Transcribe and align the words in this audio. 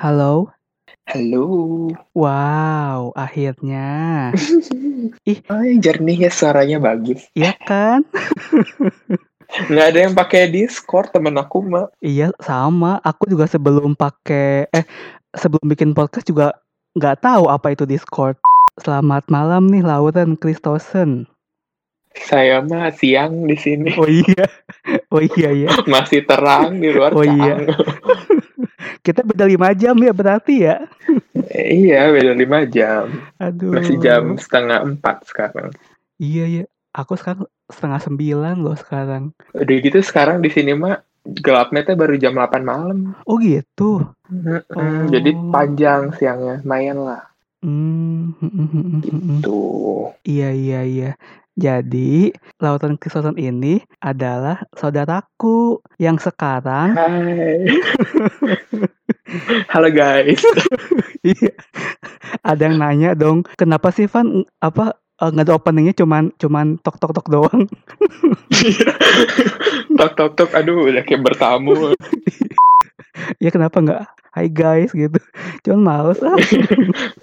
Halo? 0.00 0.48
Halo. 1.12 1.44
Wow, 2.16 3.12
akhirnya. 3.12 4.32
Ih. 5.28 5.44
Jernih 5.76 6.24
ya 6.24 6.30
suaranya 6.32 6.80
bagus. 6.80 7.28
Iya 7.36 7.52
kan? 7.68 8.08
Nggak 9.68 9.86
ada 9.92 9.98
yang 10.00 10.16
pakai 10.16 10.48
Discord 10.48 11.12
temen 11.12 11.36
aku 11.36 11.60
mah. 11.60 11.92
Iya, 12.00 12.32
sama. 12.40 12.96
Aku 13.04 13.28
juga 13.28 13.44
sebelum 13.44 13.92
pakai 13.92 14.72
eh 14.72 14.88
sebelum 15.36 15.68
bikin 15.68 15.92
podcast 15.92 16.24
juga 16.24 16.56
nggak 16.96 17.20
tahu 17.20 17.52
apa 17.52 17.76
itu 17.76 17.84
Discord. 17.84 18.40
Selamat 18.80 19.28
malam 19.28 19.68
nih 19.68 19.84
Lauren 19.84 20.32
Kristosen. 20.40 21.28
Saya 22.16 22.64
mah 22.64 22.88
siang 22.96 23.44
di 23.44 23.60
sini. 23.60 23.92
Oh 24.00 24.08
iya. 24.08 24.48
Oh 25.12 25.20
iya 25.20 25.52
ya. 25.52 25.68
Masih 25.84 26.24
terang 26.24 26.80
di 26.80 26.88
luar 26.88 27.12
Oh 27.12 27.20
iya. 27.20 27.68
Kita 29.00 29.24
beda 29.24 29.44
lima 29.44 29.72
jam 29.76 29.96
ya 29.98 30.12
berarti 30.12 30.54
ya. 30.66 30.84
iya, 31.54 32.10
beda 32.10 32.32
lima 32.36 32.64
jam. 32.68 33.10
Aduh. 33.40 33.76
Masih 33.76 33.96
jam 34.00 34.36
setengah 34.36 34.84
empat 34.84 35.24
sekarang. 35.28 35.70
Iya 36.20 36.44
ya. 36.46 36.64
Aku 36.90 37.14
sekarang 37.14 37.46
setengah 37.70 38.00
sembilan 38.02 38.56
loh 38.58 38.74
sekarang. 38.74 39.30
Udah 39.54 39.76
gitu 39.78 39.98
sekarang 40.02 40.42
di 40.42 40.50
sini 40.50 40.74
mah 40.74 40.98
gelapnya 41.24 41.86
tuh 41.86 41.96
baru 41.96 42.14
jam 42.16 42.34
8 42.34 42.64
malam. 42.64 43.14
Oh 43.28 43.38
gitu. 43.38 44.02
Mm-mm, 44.30 44.62
Oh. 44.74 45.06
Jadi 45.10 45.30
panjang 45.52 46.14
siangnya, 46.16 46.62
lumayan 46.62 46.98
lah. 47.02 47.22
Hmm. 47.60 48.32
hmm. 48.40 49.44
Tuh. 49.44 50.16
Iya 50.24 50.50
iya 50.56 50.80
iya. 50.86 51.10
Jadi 51.60 52.32
Lautan 52.56 52.96
Kristosen 52.96 53.36
ini 53.36 53.84
adalah 54.00 54.64
saudaraku 54.72 55.84
yang 56.00 56.16
sekarang. 56.16 56.96
Hai. 56.96 57.68
Halo 59.76 59.92
guys. 59.92 60.40
iya. 61.20 61.52
Ada 62.40 62.72
yang 62.72 62.80
nanya 62.80 63.12
dong 63.12 63.44
kenapa 63.60 63.92
sih 63.92 64.08
Van 64.08 64.48
apa 64.64 64.96
eh, 65.20 65.28
nggak 65.28 65.46
ada 65.52 65.56
openingnya 65.60 65.92
cuman 66.00 66.32
cuman 66.40 66.80
tok 66.80 66.96
tok 66.96 67.12
tok 67.12 67.28
doang? 67.28 67.68
Tok 70.00 70.12
tok 70.16 70.32
tok 70.40 70.50
aduh 70.56 70.88
udah 70.88 71.04
kayak 71.04 71.28
bertamu 71.28 71.92
ya 73.44 73.50
kenapa 73.52 73.80
nggak? 73.80 74.02
Hai 74.30 74.46
guys 74.46 74.94
gitu. 74.94 75.18
Cuman 75.66 75.80
males 75.82 76.20
ah 76.22 76.38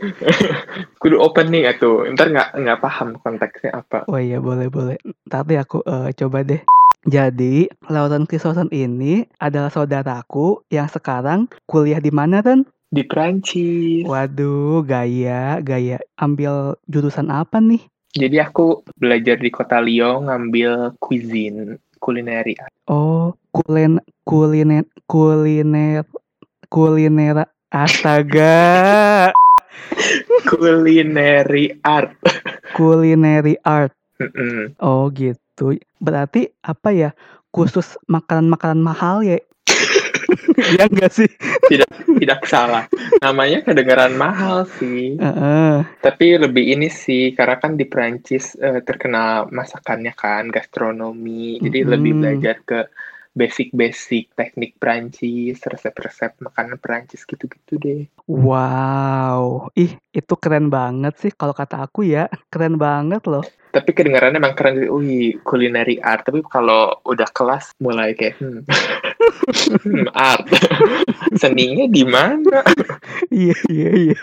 kudu 1.02 1.16
opening 1.18 1.64
atuh 1.64 2.04
ntar 2.14 2.30
nggak 2.30 2.50
nggak 2.60 2.80
paham 2.84 3.16
konteksnya 3.24 3.80
apa. 3.80 4.04
Oh 4.12 4.20
iya 4.20 4.44
boleh 4.44 4.68
boleh. 4.68 5.00
Tapi 5.28 5.56
aku 5.56 5.82
eh, 5.88 6.12
coba 6.18 6.44
deh. 6.44 6.62
Jadi 7.08 7.72
Lautan 7.88 8.28
Kristosen 8.28 8.68
ini 8.76 9.24
adalah 9.40 9.72
saudaraku 9.72 10.68
yang 10.68 10.92
sekarang 10.92 11.48
kuliah 11.64 12.04
di 12.04 12.12
mana 12.12 12.44
kan 12.44 12.68
di 12.92 13.04
Prancis 13.04 14.04
Waduh, 14.04 14.84
gaya, 14.84 15.60
gaya. 15.64 16.00
Ambil 16.20 16.76
jurusan 16.88 17.32
apa 17.32 17.60
nih? 17.64 17.84
jadi 18.18 18.50
aku 18.50 18.82
belajar 18.98 19.38
di 19.38 19.54
kota 19.54 19.78
Lyon 19.78 20.26
ngambil 20.26 20.98
cuisine 20.98 21.78
kulineri 22.02 22.58
Oh, 22.90 23.36
kulen, 23.58 23.98
kuliner, 24.22 24.86
kuliner, 25.10 26.06
kuliner. 26.70 27.50
Astaga, 27.68 29.36
kulineri 30.48 31.76
art 31.84 32.16
culinary 32.72 33.60
art. 33.60 33.92
Oh 34.80 35.12
gitu. 35.12 35.76
Berarti 36.00 36.48
apa 36.64 36.96
ya? 36.96 37.12
Khusus 37.52 38.00
makanan-makanan 38.08 38.80
mahal 38.80 39.20
ya? 39.28 39.36
ya 40.80 40.88
enggak 40.88 41.12
sih? 41.12 41.28
tidak 42.18 42.44
salah 42.50 42.86
namanya 43.22 43.62
kedengaran 43.62 44.18
mahal 44.18 44.66
sih 44.82 45.16
Heeh. 45.16 45.86
tapi 46.02 46.36
lebih 46.36 46.66
ini 46.76 46.90
sih 46.90 47.32
karena 47.38 47.62
kan 47.62 47.78
di 47.78 47.86
Prancis 47.86 48.58
eh, 48.58 48.82
terkenal 48.82 49.48
masakannya 49.54 50.14
kan 50.18 50.50
gastronomi 50.50 51.62
jadi 51.62 51.86
lebih 51.86 52.12
Mm-mm. 52.18 52.22
belajar 52.22 52.56
ke 52.66 52.80
basic-basic 53.38 54.34
teknik 54.34 54.74
Prancis 54.82 55.62
resep-resep 55.62 56.42
makanan 56.42 56.82
Prancis 56.82 57.22
gitu-gitu 57.22 57.78
deh. 57.78 58.04
Wow, 58.26 59.70
ih 59.78 59.94
itu 60.10 60.34
keren 60.42 60.74
banget 60.74 61.14
sih 61.22 61.32
kalau 61.32 61.54
kata 61.54 61.86
aku 61.86 62.02
ya, 62.02 62.26
keren 62.50 62.82
banget 62.82 63.24
loh. 63.30 63.46
tapi 63.68 63.94
kedengarannya 63.94 64.42
emang 64.42 64.58
keren 64.58 64.90
wih 64.90 65.38
culinary 65.46 66.02
art. 66.02 66.26
Tapi 66.26 66.42
kalau 66.50 66.98
udah 67.06 67.30
kelas 67.30 67.78
mulai 67.78 68.18
kayak 68.18 68.42
hmm, 68.42 68.66
hmm, 69.28 70.08
art 70.32 70.46
seninya 71.36 71.86
di 71.88 72.04
mana 72.04 72.64
Iya 73.28 73.56
iya 73.68 73.90
iya. 73.94 74.18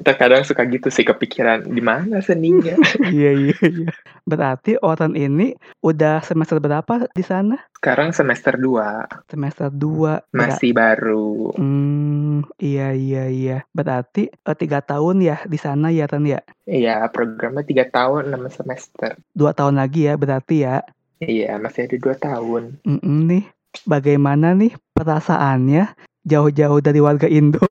terkadang 0.00 0.44
suka 0.44 0.64
gitu 0.66 0.88
sih 0.88 1.02
kepikiran 1.02 1.66
di 1.66 1.80
mana 1.80 2.20
seninya 2.20 2.76
Iya 3.02 3.30
iya 3.34 3.56
iya. 3.62 3.88
Berarti 4.22 4.76
orang 4.78 5.14
ini 5.14 5.56
udah 5.80 6.20
semester 6.20 6.58
berapa 6.58 7.08
di 7.10 7.24
sana? 7.24 7.56
sekarang 7.78 8.10
semester 8.10 8.58
2 8.58 9.30
Semester 9.30 9.70
2. 9.70 10.34
masih 10.34 10.74
baru 10.74 11.54
Hmm, 11.54 12.42
iya 12.58 12.90
iya 12.90 13.30
iya. 13.30 13.58
Berarti 13.70 14.26
eh, 14.26 14.56
tiga 14.56 14.82
tahun 14.82 15.22
ya 15.22 15.38
di 15.44 15.54
sana 15.56 15.88
ya 15.88 16.04
Ren 16.04 16.26
ya? 16.26 16.42
iya 16.66 17.06
programnya 17.08 17.62
tiga 17.62 17.86
tahun 17.86 18.34
6 18.34 18.50
semester 18.52 19.14
Dua 19.30 19.54
tahun 19.54 19.78
lagi 19.78 20.04
ya 20.04 20.14
berarti 20.14 20.56
ya. 20.60 20.82
Iya 21.22 21.58
masih 21.58 21.86
ada 21.90 21.96
dua 21.98 22.14
tahun 22.18 22.78
Mm-mm 22.86 23.18
nih. 23.28 23.44
Bagaimana 23.84 24.56
nih 24.56 24.74
perasaannya 24.96 25.92
jauh-jauh 26.24 26.80
dari 26.82 26.98
warga 27.04 27.28
Indo? 27.28 27.62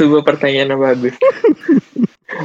sebuah 0.00 0.22
pertanyaan 0.24 0.72
yang 0.72 0.80
bagus 0.80 1.14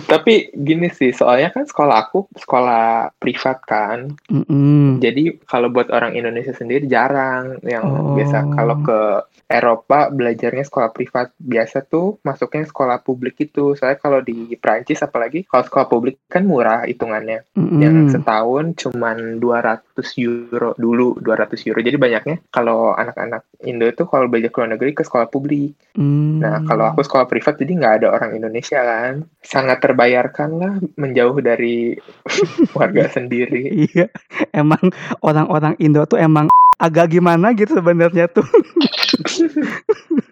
tapi 0.03 0.51
gini 0.51 0.91
sih 0.91 1.09
soalnya 1.09 1.49
kan 1.49 1.63
sekolah 1.63 1.95
aku 2.07 2.27
sekolah 2.35 3.15
privat 3.15 3.63
kan 3.63 4.11
Mm-mm. 4.27 4.99
jadi 4.99 5.39
kalau 5.47 5.71
buat 5.71 5.87
orang 5.87 6.13
Indonesia 6.13 6.51
sendiri 6.51 6.85
jarang 6.85 7.63
yang 7.63 7.83
Oh. 7.85 8.17
biasa 8.17 8.49
kalau 8.51 8.81
ke 8.81 8.99
Eropa 9.45 10.09
belajarnya 10.09 10.65
sekolah 10.65 10.89
privat 10.89 11.29
biasa 11.37 11.85
tuh 11.85 12.17
masuknya 12.25 12.65
sekolah 12.65 12.97
publik 12.99 13.37
itu 13.37 13.77
soalnya 13.77 14.01
kalau 14.01 14.19
di 14.19 14.57
Prancis 14.57 15.05
apalagi 15.05 15.45
kalau 15.45 15.61
sekolah 15.61 15.85
publik 15.85 16.17
kan 16.25 16.43
murah 16.43 16.83
hitungannya 16.83 17.45
Mm-mm. 17.53 17.77
yang 17.77 18.09
setahun 18.09 18.73
cuman 18.75 19.37
200 19.37 19.95
euro 20.17 20.73
dulu 20.75 21.21
200 21.21 21.61
euro 21.69 21.79
jadi 21.79 21.95
banyaknya 21.95 22.41
kalau 22.49 22.91
anak-anak 22.91 23.45
Indo 23.63 23.87
itu 23.87 24.03
kalau 24.03 24.27
belajar 24.27 24.51
ke 24.51 24.57
luar 24.59 24.71
negeri 24.75 24.91
ke 24.91 25.03
sekolah 25.05 25.31
publik 25.31 25.77
Mm. 25.95 26.43
nah 26.43 26.59
kalau 26.67 26.91
aku 26.91 27.07
sekolah 27.07 27.23
privat 27.23 27.55
jadi 27.55 27.71
nggak 27.71 27.93
ada 28.03 28.07
orang 28.11 28.35
Indonesia 28.35 28.83
kan 28.83 29.23
sangat 29.39 29.79
terbayarkan 29.79 30.49
lah 30.59 30.73
menjauh 30.99 31.39
dari 31.39 31.95
warga 32.77 33.07
sendiri 33.15 33.87
Iya, 33.87 34.11
emang 34.51 34.91
orang-orang 35.23 35.79
Indo 35.79 36.03
tuh 36.03 36.19
emang 36.19 36.51
agak 36.75 37.15
gimana 37.15 37.55
gitu 37.55 37.79
sebenarnya 37.79 38.27
tuh. 38.27 38.43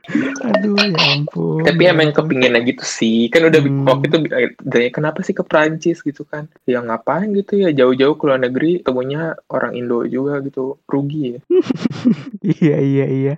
Aduh 0.44 0.76
ya 0.76 1.00
ampun. 1.16 1.64
tapi 1.64 1.88
ya 1.88 1.96
emang 1.96 2.12
kepinginnya 2.12 2.60
gitu 2.68 2.84
sih 2.84 3.32
kan 3.32 3.48
udah 3.48 3.62
Hmm. 3.64 3.88
waktu 3.88 4.06
itu 4.12 4.18
dari 4.60 4.92
kenapa 4.92 5.24
sih 5.24 5.32
ke 5.32 5.42
Prancis 5.42 6.04
gitu 6.04 6.28
kan 6.28 6.52
ya 6.68 6.84
ngapain 6.84 7.32
gitu 7.32 7.56
ya 7.56 7.72
jauh-jauh 7.72 8.20
ke 8.20 8.24
luar 8.28 8.44
negeri 8.44 8.84
temunya 8.84 9.40
orang 9.48 9.72
Indo 9.74 10.04
juga 10.04 10.44
gitu 10.44 10.76
rugi 10.86 11.38
ya 11.38 11.40
Iya 12.44 12.78
iya 12.84 13.06
iya. 13.08 13.34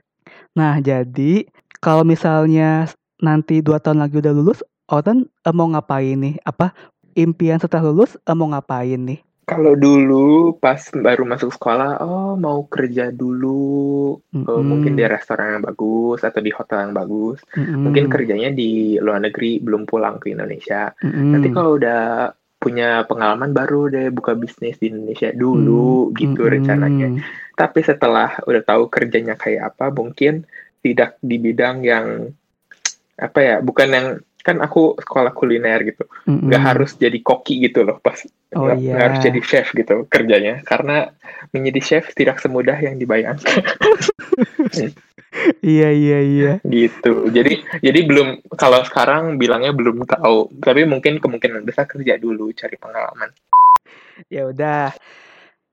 Nah 0.58 0.82
jadi 0.82 1.46
kalau 1.78 2.02
misalnya 2.02 2.90
nanti 3.22 3.62
dua 3.62 3.78
tahun 3.78 4.02
lagi 4.02 4.18
udah 4.18 4.34
lulus, 4.34 4.66
orang 4.90 5.30
eh, 5.30 5.54
mau 5.54 5.70
ngapain 5.70 6.18
nih? 6.18 6.36
Apa 6.42 6.74
impian 7.14 7.62
setelah 7.62 7.94
lulus 7.94 8.18
eh, 8.18 8.34
mau 8.34 8.50
ngapain 8.50 8.98
nih? 8.98 9.20
Kalau 9.46 9.78
dulu 9.78 10.58
pas 10.58 10.82
baru 10.90 11.22
masuk 11.22 11.54
sekolah, 11.54 12.02
oh 12.02 12.34
mau 12.34 12.66
kerja 12.66 13.14
dulu, 13.14 14.18
eh, 14.34 14.42
Mm-mm. 14.42 14.66
mungkin 14.66 14.98
di 14.98 15.06
restoran 15.06 15.62
yang 15.62 15.64
bagus 15.70 16.26
atau 16.26 16.42
di 16.42 16.50
hotel 16.50 16.90
yang 16.90 16.98
bagus. 16.98 17.46
Mm-mm. 17.54 17.86
Mungkin 17.86 18.10
kerjanya 18.10 18.50
di 18.50 18.98
luar 18.98 19.22
negeri, 19.22 19.62
belum 19.62 19.86
pulang 19.86 20.18
ke 20.18 20.34
Indonesia. 20.34 20.90
Mm-mm. 20.98 21.38
Nanti 21.38 21.54
kalau 21.54 21.78
udah 21.78 22.34
punya 22.58 23.06
pengalaman 23.06 23.54
baru 23.54 23.94
deh 23.94 24.10
buka 24.10 24.34
bisnis 24.34 24.82
di 24.82 24.90
Indonesia 24.90 25.30
dulu 25.30 26.10
gitu 26.18 26.42
Mm-mm. 26.42 26.54
rencananya. 26.58 27.08
Tapi 27.54 27.80
setelah 27.86 28.42
udah 28.50 28.64
tahu 28.66 28.90
kerjanya 28.90 29.38
kayak 29.38 29.78
apa, 29.78 29.94
mungkin 29.94 30.50
tidak 30.82 31.22
di 31.22 31.38
bidang 31.38 31.86
yang 31.86 32.34
apa 33.22 33.40
ya, 33.46 33.56
bukan 33.62 33.90
yang 33.94 34.08
kan 34.46 34.62
aku 34.62 34.94
sekolah 35.02 35.34
kuliner 35.34 35.82
gitu, 35.82 36.06
nggak 36.30 36.62
harus 36.62 36.94
jadi 37.02 37.18
koki 37.26 37.66
gitu 37.66 37.82
loh 37.82 37.98
pas 37.98 38.22
Oh 38.54 38.70
nggak 38.70 38.78
iya. 38.78 38.94
nggak 38.94 39.06
harus 39.10 39.20
jadi 39.26 39.40
chef 39.42 39.68
gitu 39.74 40.06
kerjanya 40.08 40.62
karena 40.64 41.10
menjadi 41.52 41.80
chef 41.82 42.14
tidak 42.14 42.40
semudah 42.40 42.78
yang 42.78 43.02
dibayangkan 43.02 43.42
Iya 45.60 45.92
iya 45.92 46.20
iya. 46.24 46.54
gitu 46.64 47.28
jadi 47.28 47.60
jadi 47.84 48.00
belum 48.08 48.56
kalau 48.56 48.80
sekarang 48.88 49.36
bilangnya 49.36 49.76
belum 49.76 50.08
tahu 50.08 50.48
tapi 50.64 50.88
mungkin 50.88 51.20
kemungkinan 51.20 51.68
besar 51.68 51.84
kerja 51.92 52.16
dulu 52.16 52.56
cari 52.56 52.80
pengalaman 52.80 53.36
Ya 54.32 54.48
udah. 54.48 54.96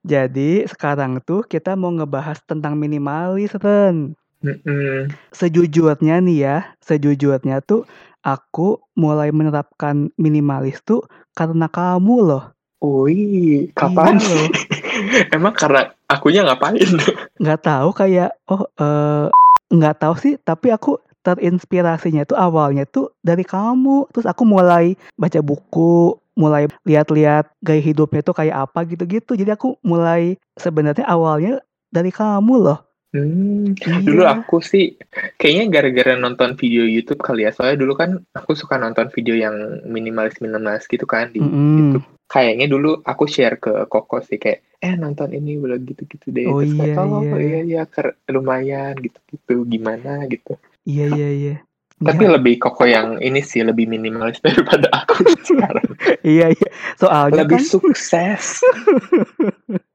Jadi 0.02 0.66
sekarang 0.66 1.22
tuh 1.22 1.46
kita 1.46 1.78
mau 1.78 1.94
ngebahas 1.94 2.42
tentang 2.42 2.74
minimalis, 2.74 3.54
Ren. 3.54 4.18
Mm-mm. 4.42 5.06
Sejujurnya 5.30 6.18
nih 6.18 6.38
ya, 6.42 6.56
sejujurnya 6.82 7.62
tuh 7.62 7.86
aku 8.22 8.80
mulai 8.94 9.34
menerapkan 9.34 10.10
minimalis 10.16 10.80
tuh 10.86 11.02
karena 11.34 11.66
kamu 11.68 12.16
loh. 12.22 12.44
Wih, 12.82 13.70
kapan 13.78 14.18
Iya 14.18 14.26
loh. 14.26 14.48
Emang 15.36 15.54
karena 15.54 15.94
akunya 16.10 16.42
ngapain? 16.42 16.90
Nggak 17.38 17.60
tahu 17.62 17.88
kayak 17.94 18.34
oh 18.50 18.66
eh 18.78 19.26
nggak 19.70 19.96
tahu 20.02 20.14
sih, 20.18 20.34
tapi 20.42 20.74
aku 20.74 20.98
terinspirasinya 21.22 22.26
tuh 22.26 22.34
awalnya 22.34 22.82
tuh 22.90 23.14
dari 23.22 23.46
kamu. 23.46 24.10
Terus 24.10 24.26
aku 24.26 24.42
mulai 24.42 24.98
baca 25.14 25.38
buku, 25.38 26.18
mulai 26.34 26.66
lihat-lihat 26.82 27.54
gaya 27.62 27.78
hidupnya 27.78 28.26
tuh 28.26 28.34
kayak 28.34 28.66
apa 28.70 28.82
gitu-gitu. 28.90 29.38
Jadi 29.38 29.54
aku 29.54 29.78
mulai 29.86 30.34
sebenarnya 30.58 31.06
awalnya 31.06 31.62
dari 31.94 32.10
kamu 32.10 32.66
loh. 32.66 32.82
Hmm, 33.12 33.76
dulu 33.76 34.24
Iya. 34.24 34.40
aku 34.40 34.64
sih 34.64 34.96
kayaknya 35.36 35.68
gara-gara 35.68 36.16
nonton 36.16 36.56
video 36.56 36.88
YouTube 36.88 37.20
kali 37.20 37.44
ya. 37.44 37.52
Soalnya 37.52 37.76
dulu 37.76 37.92
kan 37.92 38.16
aku 38.32 38.56
suka 38.56 38.80
nonton 38.80 39.12
video 39.12 39.36
yang 39.36 39.84
minimalis-minimalis 39.84 40.88
gitu 40.88 41.04
kan 41.04 41.28
di 41.28 41.44
Mm-mm. 41.44 41.76
YouTube. 41.76 42.08
Kayaknya 42.24 42.66
dulu 42.72 43.04
aku 43.04 43.28
share 43.28 43.60
ke 43.60 43.84
Koko 43.84 44.24
sih 44.24 44.40
kayak 44.40 44.64
eh 44.80 44.96
nonton 44.96 45.28
ini 45.30 45.60
bilang 45.60 45.84
gitu-gitu 45.84 46.32
deh. 46.32 46.48
Oh 46.48 46.64
Terus 46.64 46.72
kayak 46.72 46.96
iya, 46.96 47.04
oh 47.04 47.20
iya. 47.20 47.36
iya 47.36 47.60
iya 47.60 47.82
ker- 47.84 48.16
lumayan 48.32 48.96
gitu-gitu 48.96 49.68
gimana 49.68 50.24
gitu. 50.32 50.56
Iya 50.88 51.06
iya 51.12 51.28
iya. 51.28 51.56
Tapi 52.00 52.24
Ya, 52.24 52.30
lebih 52.40 52.54
Koko 52.58 52.88
yang 52.88 53.20
ini 53.20 53.44
sih 53.44 53.60
lebih 53.60 53.92
minimalis 53.92 54.40
daripada 54.46 54.88
aku 54.88 55.20
sekarang. 55.44 55.84
iya 56.24 56.48
iya. 56.48 56.68
Soalnya 56.96 57.44
Lebih 57.44 57.60
kan 57.60 57.68
sukses. 57.68 58.64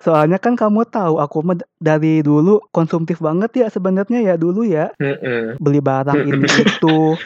soalnya 0.00 0.40
kan 0.40 0.56
kamu 0.56 0.88
tahu 0.88 1.20
aku 1.20 1.44
dari 1.76 2.24
dulu 2.24 2.64
konsumtif 2.72 3.20
banget 3.20 3.52
ya 3.60 3.66
sebenarnya 3.68 4.20
ya 4.24 4.34
dulu 4.40 4.64
ya. 4.64 4.90
Mm-mm. 4.96 5.60
Beli 5.60 5.80
barang 5.84 6.20
ini 6.24 6.48
itu. 6.64 7.16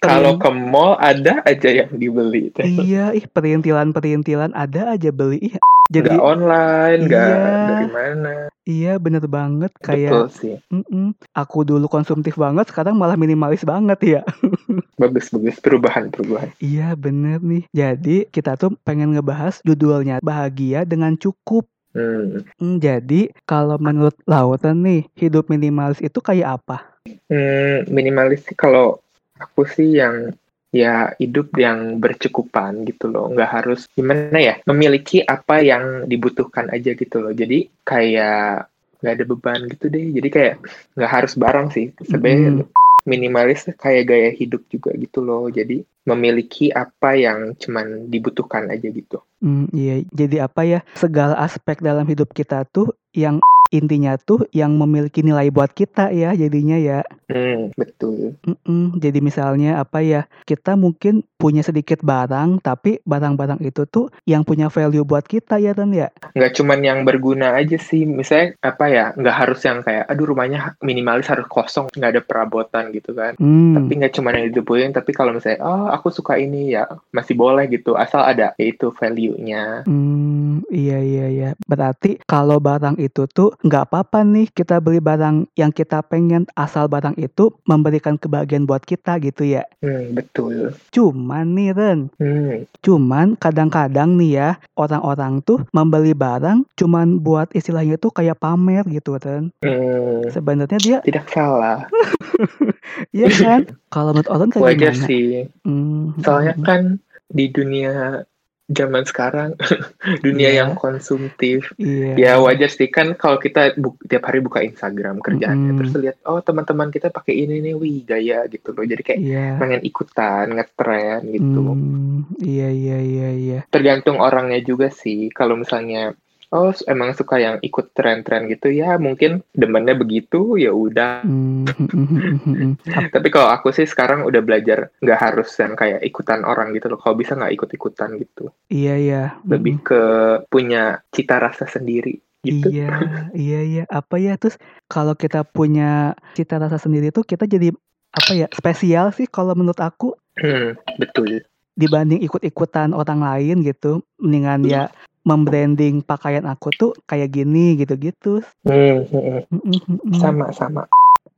Kalau 0.00 0.40
ke 0.40 0.48
mall 0.48 0.96
ada 0.96 1.44
aja 1.44 1.68
yang 1.68 1.92
dibeli. 1.96 2.48
Iya, 2.56 3.12
ih 3.12 3.26
perintilan-perintilan 3.28 4.56
ada 4.56 4.96
aja 4.96 5.10
beli. 5.12 5.52
Ih, 5.52 5.56
Nggak 5.88 6.04
jadi 6.04 6.16
online, 6.20 7.00
nggak 7.08 7.24
iya, 7.24 7.40
dari 7.64 7.88
mana. 7.88 8.32
iya 8.68 8.92
bener 9.00 9.24
banget 9.24 9.72
Betul 9.72 9.84
kayak 9.88 10.20
sih. 10.36 10.56
mm-mm, 10.68 11.16
aku 11.32 11.64
dulu 11.64 11.88
konsumtif 11.88 12.36
banget, 12.36 12.68
sekarang 12.68 12.92
malah 13.00 13.16
minimalis 13.16 13.64
banget 13.64 14.20
ya. 14.20 14.22
Bagus, 14.98 15.30
bagus. 15.30 15.56
Perubahan, 15.62 16.10
perubahan. 16.10 16.50
Iya 16.58 16.98
bener 16.98 17.38
nih. 17.38 17.64
Jadi 17.70 18.26
kita 18.28 18.58
tuh 18.58 18.74
pengen 18.82 19.14
ngebahas 19.14 19.62
judulnya 19.62 20.18
bahagia 20.18 20.82
dengan 20.82 21.14
cukup. 21.14 21.70
Hmm. 21.94 22.42
Hmm, 22.58 22.76
jadi 22.82 23.30
kalau 23.46 23.78
menurut 23.78 24.18
Lauren 24.26 24.82
nih, 24.82 25.06
hidup 25.14 25.46
minimalis 25.48 26.02
itu 26.02 26.18
kayak 26.18 26.60
apa? 26.60 26.98
Hmm, 27.30 27.86
minimalis 27.88 28.44
sih 28.44 28.58
kalau 28.58 28.98
aku 29.38 29.64
sih 29.70 30.02
yang 30.02 30.34
ya 30.68 31.16
hidup 31.16 31.54
yang 31.56 31.96
bercukupan 32.02 32.82
gitu 32.84 33.08
loh. 33.08 33.30
Nggak 33.30 33.50
harus 33.54 33.86
gimana 33.94 34.36
ya, 34.36 34.58
memiliki 34.66 35.22
apa 35.22 35.62
yang 35.62 36.10
dibutuhkan 36.10 36.68
aja 36.74 36.92
gitu 36.92 37.22
loh. 37.22 37.32
Jadi 37.32 37.70
kayak 37.86 38.68
nggak 38.98 39.14
ada 39.14 39.24
beban 39.24 39.60
gitu 39.70 39.86
deh. 39.88 40.10
Jadi 40.10 40.28
kayak 40.28 40.54
nggak 40.98 41.12
harus 41.22 41.32
barang 41.38 41.68
sih. 41.70 41.94
Sebenarnya 42.02 42.50
Mm-mm. 42.66 42.77
Minimalis 43.08 43.64
kayak 43.80 44.04
gaya 44.12 44.30
hidup 44.36 44.68
juga 44.68 44.92
gitu 45.00 45.24
loh. 45.24 45.48
Jadi 45.48 45.80
memiliki 46.04 46.68
apa 46.68 47.16
yang 47.16 47.56
cuman 47.56 48.12
dibutuhkan 48.12 48.68
aja 48.68 48.88
gitu. 48.92 49.24
Hmm, 49.40 49.70
iya, 49.72 50.04
jadi 50.12 50.44
apa 50.44 50.68
ya? 50.68 50.80
Segala 50.92 51.40
aspek 51.40 51.80
dalam 51.80 52.04
hidup 52.04 52.36
kita 52.36 52.68
tuh 52.68 52.92
yang 53.16 53.40
intinya 53.70 54.16
tuh 54.16 54.46
yang 54.52 54.74
memiliki 54.74 55.20
nilai 55.20 55.50
buat 55.50 55.72
kita 55.72 56.10
ya 56.12 56.32
jadinya 56.32 56.78
ya. 56.78 57.00
Hmm, 57.28 57.70
betul. 57.76 58.38
Mm-mm, 58.44 58.96
jadi 58.96 59.20
misalnya 59.20 59.82
apa 59.82 60.00
ya? 60.00 60.24
Kita 60.44 60.74
mungkin 60.74 61.20
punya 61.36 61.60
sedikit 61.60 62.00
barang, 62.00 62.64
tapi 62.64 62.98
barang-barang 63.04 63.60
itu 63.62 63.84
tuh 63.84 64.08
yang 64.24 64.42
punya 64.42 64.68
value 64.68 65.04
buat 65.04 65.24
kita 65.24 65.58
ya 65.58 65.72
kan 65.72 65.90
ya. 65.92 66.08
nggak 66.34 66.52
cuman 66.54 66.80
yang 66.82 66.98
berguna 67.02 67.54
aja 67.54 67.76
sih 67.78 68.04
misalnya 68.04 68.54
apa 68.60 68.84
ya 68.88 69.04
nggak 69.14 69.36
harus 69.36 69.60
yang 69.64 69.82
kayak 69.82 70.04
aduh 70.06 70.26
rumahnya 70.30 70.76
minimalis 70.80 71.28
harus 71.28 71.46
kosong 71.46 71.88
nggak 71.92 72.10
ada 72.14 72.22
perabotan 72.22 72.90
gitu 72.94 73.12
kan 73.12 73.34
Hmm, 73.38 73.74
tapi 73.76 73.98
nggak 73.98 74.12
cuman 74.14 74.32
yang 74.38 74.46
dibutuhin 74.50 74.90
tapi 74.90 75.10
kalau 75.14 75.34
misalnya 75.34 75.62
oh 75.62 75.86
aku 75.90 76.10
suka 76.10 76.38
ini 76.38 76.74
ya 76.74 76.86
masih 77.10 77.34
boleh 77.34 77.66
gitu 77.70 77.94
asal 77.94 78.22
ada 78.22 78.52
yaitu 78.58 78.90
value-nya 78.94 79.86
hmm, 79.86 80.66
iya 80.70 80.98
iya 81.00 81.26
iya. 81.28 81.50
Berarti 81.66 82.18
kalau 82.24 82.58
barang 82.58 82.98
itu 82.98 83.26
tuh 83.30 83.54
nggak 83.58 83.90
apa-apa 83.90 84.22
nih 84.22 84.46
kita 84.54 84.78
beli 84.78 85.02
barang 85.02 85.50
yang 85.58 85.74
kita 85.74 85.98
pengen 86.06 86.46
asal 86.54 86.86
barang 86.86 87.18
itu 87.18 87.50
memberikan 87.66 88.14
kebahagiaan 88.14 88.64
buat 88.64 88.86
kita 88.86 89.18
gitu 89.18 89.42
ya. 89.42 89.66
hmm, 89.82 90.14
betul 90.14 90.74
Cuman 90.94 91.58
nih 91.58 91.70
Ren, 91.74 91.98
hmm, 92.22 92.70
cuman 92.80 93.34
kadang-kadang 93.36 94.14
nih 94.14 94.30
ya 94.38 94.50
orang-orang 94.78 95.42
tuh 95.42 95.58
membeli 95.74 96.14
barang 96.14 96.62
cuman 96.78 97.18
buat 97.18 97.50
istilahnya 97.50 97.98
tuh 97.98 98.14
kayak 98.14 98.38
pamer 98.38 98.86
gitu 98.86 99.18
Ren. 99.18 99.50
hmm, 99.62 100.30
Sebenarnya 100.30 100.78
dia 100.78 100.98
tidak 101.02 101.26
salah 101.30 101.86
Iya 103.16 103.28
kan? 103.32 103.60
Kalau 103.92 104.10
menurut 104.14 104.30
orang 104.30 104.50
kayak 104.52 104.66
wajar 104.66 104.92
gimana? 104.94 105.06
sih 105.06 105.48
Hmm, 105.66 106.14
soalnya 106.22 106.54
hmm, 106.54 106.64
kan 106.64 106.80
di 107.28 107.44
dunia 107.52 108.24
zaman 108.68 109.02
sekarang 109.02 109.56
dunia 110.24 110.50
Iya. 110.50 110.60
yang 110.60 110.72
konsumtif 110.74 111.72
Iya. 111.74 112.14
Ya 112.14 112.32
wajar 112.36 112.68
sih 112.68 112.86
kan 112.86 113.12
kalau 113.12 113.36
kita 113.36 113.72
bu- 113.74 113.96
tiap 114.02 114.22
hari 114.22 114.38
buka 114.38 114.60
Instagram 114.60 115.18
kerjaannya 115.18 115.72
Mm-mm. 115.72 115.78
terus 115.78 115.92
lihat 115.96 116.16
oh 116.22 116.38
teman-teman 116.38 116.88
kita 116.88 117.08
pakai 117.08 117.34
ini 117.38 117.60
nih 117.60 117.74
wih 117.74 118.02
gaya 118.02 118.44
gitu 118.46 118.70
loh 118.70 118.82
jadi 118.82 119.00
kayak 119.00 119.20
Iya. 119.20 119.46
pengen 119.56 119.80
ikutan 119.82 120.46
ngetren 120.52 121.20
gitu 121.26 121.60
Hmm, 121.64 122.28
iya 122.38 122.68
iya 122.68 122.98
iya 122.98 123.28
iya. 123.30 123.58
tergantung 123.66 124.18
orangnya 124.18 124.60
juga 124.60 124.88
sih 124.88 125.28
kalau 125.28 125.56
misalnya 125.56 126.12
oh 126.48 126.72
emang 126.88 127.12
suka 127.12 127.36
yang 127.36 127.56
ikut 127.60 127.92
tren-tren 127.92 128.48
gitu 128.48 128.72
ya 128.72 128.96
mungkin 128.96 129.44
demennya 129.52 129.92
begitu 129.92 130.56
ya 130.56 130.72
udah 130.72 131.20
Hmm, 131.24 131.68
hmm, 131.68 131.88
hmm, 131.88 132.06
hmm, 132.08 132.20
hmm, 132.20 132.56
hmm. 132.56 132.72
Ap- 132.96 133.12
tapi 133.14 133.28
kalau 133.28 133.48
aku 133.52 133.68
sih 133.74 133.84
sekarang 133.84 134.24
udah 134.24 134.40
belajar 134.40 134.88
nggak 135.04 135.20
harus 135.20 135.52
yang 135.60 135.76
kayak 135.76 136.00
ikutan 136.00 136.44
orang 136.48 136.72
gitu 136.72 136.88
loh 136.88 136.98
kalau 137.00 137.18
bisa 137.18 137.36
nggak 137.36 137.52
ikut-ikutan 137.58 138.16
gitu 138.16 138.48
Iya 138.72 138.94
iya. 138.96 139.22
Hmm, 139.44 139.58
lebih 139.58 139.84
ke 139.84 140.02
punya 140.48 141.04
cita 141.12 141.36
rasa 141.36 141.68
sendiri 141.68 142.20
gitu 142.44 142.70
Iya, 142.70 142.88
iya, 143.34 143.60
iya. 143.66 143.84
Apa 143.90 144.16
ya? 144.22 144.38
Terus 144.38 144.56
kalau 144.86 145.18
kita 145.18 145.42
punya 145.42 146.14
cita 146.38 146.56
rasa 146.56 146.78
sendiri 146.78 147.10
tuh 147.10 147.26
kita 147.26 147.44
jadi 147.50 147.74
apa 148.14 148.32
ya? 148.32 148.46
Spesial 148.54 149.10
sih 149.12 149.26
kalau 149.28 149.52
menurut 149.58 149.80
aku 149.82 150.14
Hmm, 150.38 150.78
betul 151.02 151.42
dibanding 151.74 152.22
ikut-ikutan 152.22 152.94
orang 152.94 153.22
lain 153.22 153.66
gitu. 153.66 154.06
Mendingan 154.22 154.66
ya 154.66 154.86
membranding 155.28 156.00
pakaian 156.00 156.48
aku 156.48 156.72
tuh 156.72 156.90
kayak 157.04 157.36
gini 157.36 157.76
gitu-gitu. 157.76 158.40
Hmm, 158.64 159.04
hmm, 159.04 159.20
hmm. 159.20 159.40
Mm, 159.52 159.60
mm, 159.60 159.76
mm, 159.76 159.98
mm. 160.08 160.16
sama-sama 160.16 160.88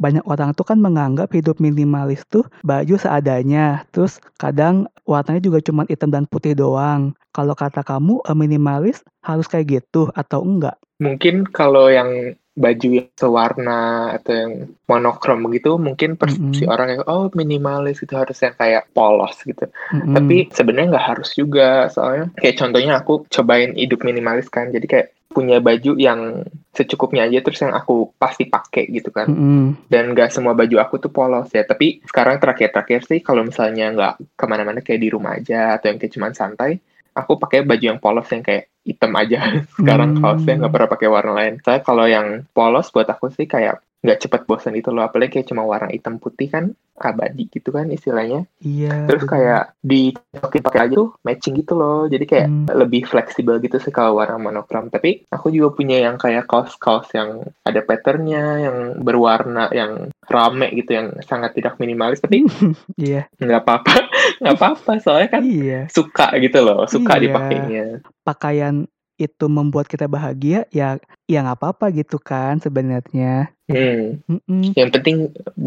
Banyak 0.00 0.24
orang 0.24 0.56
tuh 0.56 0.64
kan 0.64 0.80
menganggap 0.80 1.28
hidup 1.36 1.60
minimalis 1.60 2.24
tuh 2.32 2.48
baju 2.64 2.96
seadanya. 2.96 3.84
Terus 3.92 4.16
kadang 4.40 4.88
warnanya 5.04 5.44
juga 5.44 5.60
cuma 5.60 5.84
hitam 5.84 6.08
dan 6.08 6.24
putih 6.24 6.56
doang. 6.56 7.12
Kalau 7.36 7.52
kata 7.52 7.84
kamu 7.84 8.24
eh, 8.24 8.32
minimalis 8.32 9.04
harus 9.20 9.44
kayak 9.44 9.82
gitu 9.82 10.08
atau 10.16 10.40
enggak? 10.40 10.80
Mungkin 11.04 11.52
kalau 11.52 11.92
yang 11.92 12.32
baju 12.50 12.88
yang 12.90 13.10
sewarna 13.14 14.14
atau 14.18 14.32
yang 14.34 14.52
monokrom 14.90 15.46
gitu, 15.54 15.78
mungkin 15.78 16.18
persepsi 16.18 16.66
Mm-mm. 16.66 16.74
orang 16.74 16.88
yang 16.98 17.02
oh 17.06 17.30
minimalis 17.32 18.02
itu 18.02 18.12
harus 18.18 18.36
yang 18.42 18.54
kayak 18.58 18.90
polos 18.90 19.38
gitu. 19.46 19.70
Mm-mm. 19.94 20.14
Tapi 20.18 20.36
sebenarnya 20.50 20.98
nggak 20.98 21.08
harus 21.14 21.30
juga, 21.38 21.86
soalnya 21.88 22.34
kayak 22.34 22.58
contohnya 22.58 22.92
aku 22.98 23.24
cobain 23.30 23.72
hidup 23.78 24.02
minimalis 24.02 24.50
kan, 24.50 24.74
jadi 24.74 24.86
kayak 24.86 25.08
punya 25.30 25.62
baju 25.62 25.94
yang 25.94 26.42
secukupnya 26.74 27.30
aja 27.30 27.38
terus 27.38 27.62
yang 27.62 27.70
aku 27.70 28.10
pasti 28.18 28.50
pakai 28.50 28.90
gitu 28.90 29.14
kan. 29.14 29.30
Mm-mm. 29.30 29.86
Dan 29.86 30.10
nggak 30.10 30.34
semua 30.34 30.58
baju 30.58 30.82
aku 30.82 30.98
tuh 30.98 31.14
polos 31.14 31.46
ya. 31.54 31.62
Tapi 31.62 32.02
sekarang 32.02 32.42
terakhir-terakhir 32.42 33.06
sih 33.06 33.22
kalau 33.22 33.46
misalnya 33.46 33.94
nggak 33.94 34.14
ke 34.34 34.44
mana-mana 34.50 34.82
kayak 34.82 34.98
di 34.98 35.08
rumah 35.08 35.38
aja 35.38 35.78
atau 35.78 35.86
yang 35.94 36.02
kayak 36.02 36.12
cuman 36.18 36.34
santai, 36.34 36.82
aku 37.14 37.38
pakai 37.38 37.62
baju 37.62 37.84
yang 37.94 38.02
polos 38.02 38.26
yang 38.34 38.42
kayak 38.42 38.69
hitam 38.84 39.12
aja. 39.16 39.38
Sekarang 39.76 40.16
Hmm. 40.16 40.22
kaosnya 40.24 40.54
nggak 40.64 40.72
pernah 40.72 40.90
pakai 40.90 41.08
warna 41.10 41.32
lain. 41.36 41.54
Saya 41.64 41.78
kalau 41.84 42.06
yang 42.08 42.44
polos 42.54 42.88
buat 42.90 43.08
aku 43.08 43.28
sih 43.32 43.44
kayak 43.44 43.80
nggak 44.00 44.18
cepet 44.18 44.42
bosan 44.44 44.74
itu 44.74 44.88
loh. 44.88 45.02
Apalagi 45.02 45.36
kayak 45.36 45.48
cuma 45.48 45.62
warna 45.62 45.88
hitam 45.88 46.16
putih 46.16 46.48
kan 46.48 46.64
abadi 46.96 47.48
gitu 47.48 47.68
kan 47.70 47.88
istilahnya. 47.88 48.44
Iya. 48.60 49.08
Terus 49.08 49.24
bener. 49.24 49.32
kayak 49.32 49.62
dicokin 49.80 50.62
pakai 50.62 50.80
aja 50.84 50.94
tuh 50.94 51.10
matching 51.20 51.54
gitu 51.56 51.72
loh. 51.72 52.04
Jadi 52.04 52.24
kayak 52.24 52.46
Hmm. 52.46 52.66
lebih 52.70 53.04
fleksibel 53.04 53.56
gitu 53.58 53.76
sih 53.76 53.88
kalau 53.88 54.16
warna 54.16 54.36
monokrom. 54.36 54.88
Tapi 54.88 55.24
aku 55.26 55.48
juga 55.48 55.72
punya 55.74 55.96
yang 55.96 56.16
kayak 56.16 56.44
kaos-kaos 56.44 57.08
yang 57.12 57.40
ada 57.62 57.80
patternnya, 57.80 58.44
yang 58.60 58.76
berwarna, 59.00 59.68
yang 59.70 60.12
rame 60.24 60.68
gitu, 60.74 60.92
yang 60.92 61.16
sangat 61.22 61.56
tidak 61.56 61.76
minimalis. 61.76 62.20
Tapi 62.20 62.44
Iya. 63.00 63.32
nggak 63.34 63.60
apa-apa, 63.64 63.94
nggak 64.44 64.56
apa-apa. 64.56 64.92
Soalnya 65.00 65.28
kan 65.30 65.42
Iya. 65.42 65.88
suka 65.88 66.36
gitu 66.36 66.60
loh, 66.60 66.84
suka 66.84 67.16
Iya. 67.16 67.22
dipakainya. 67.28 67.84
Pakaian 68.20 68.84
itu 69.20 69.44
membuat 69.52 69.84
kita 69.84 70.08
bahagia 70.08 70.64
ya 70.72 70.96
ya 71.28 71.38
nggak 71.44 71.60
apa-apa 71.60 71.92
gitu 71.92 72.16
kan 72.16 72.56
sebenarnya. 72.56 73.52
Hmm. 73.68 74.24
Mm-mm. 74.24 74.72
Yang 74.72 74.90
penting 74.96 75.16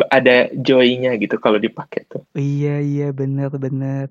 ada 0.10 0.50
joy-nya 0.58 1.14
gitu 1.22 1.38
kalau 1.38 1.62
dipakai 1.62 2.10
tuh. 2.10 2.26
Iya 2.34 2.82
iya 2.82 3.08
bener 3.14 3.54
bener. 3.54 4.10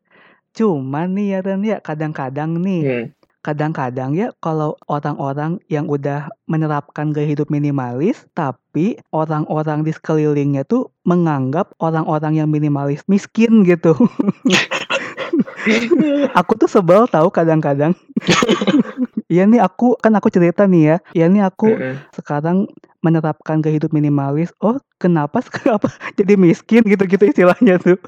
Cuman 0.54 1.18
nih 1.18 1.26
ya 1.34 1.38
Ren 1.42 1.62
ya 1.66 1.78
kadang-kadang 1.82 2.62
nih 2.62 2.82
Hmm. 2.87 3.06
kadang-kadang 3.42 4.14
ya 4.14 4.30
kalau 4.38 4.78
orang-orang 4.87 5.58
yang 5.66 5.90
udah 5.90 6.30
menerapkan 6.46 7.11
gaya 7.11 7.26
hidup 7.34 7.50
minimalis 7.50 8.22
tapi 8.38 9.02
orang-orang 9.11 9.82
di 9.82 9.90
sekelilingnya 9.90 10.62
tuh 10.62 10.94
menganggap 11.02 11.75
orang-orang 11.82 12.38
yang 12.38 12.46
minimalis 12.46 13.02
miskin 13.11 13.66
gitu. 13.66 13.99
aku 16.39 16.53
tuh 16.59 16.69
sebel 16.71 17.07
tahu 17.09 17.29
kadang-kadang. 17.33 17.93
Iya 19.33 19.49
nih 19.49 19.65
aku 19.65 19.97
kan 19.97 20.12
aku 20.12 20.29
cerita 20.29 20.69
nih 20.69 20.83
ya. 20.85 20.97
Iya 21.17 21.27
nih 21.33 21.41
aku 21.41 21.73
Mm-mm. 21.73 21.95
sekarang 22.12 22.69
menerapkan 23.02 23.59
gaya 23.59 23.76
hidup 23.76 23.90
minimalis. 23.90 24.54
Oh, 24.62 24.78
kenapa 24.97 25.42
kenapa 25.59 25.90
jadi 26.14 26.38
miskin 26.38 26.87
gitu-gitu 26.87 27.28
istilahnya 27.28 27.82
tuh. 27.82 27.99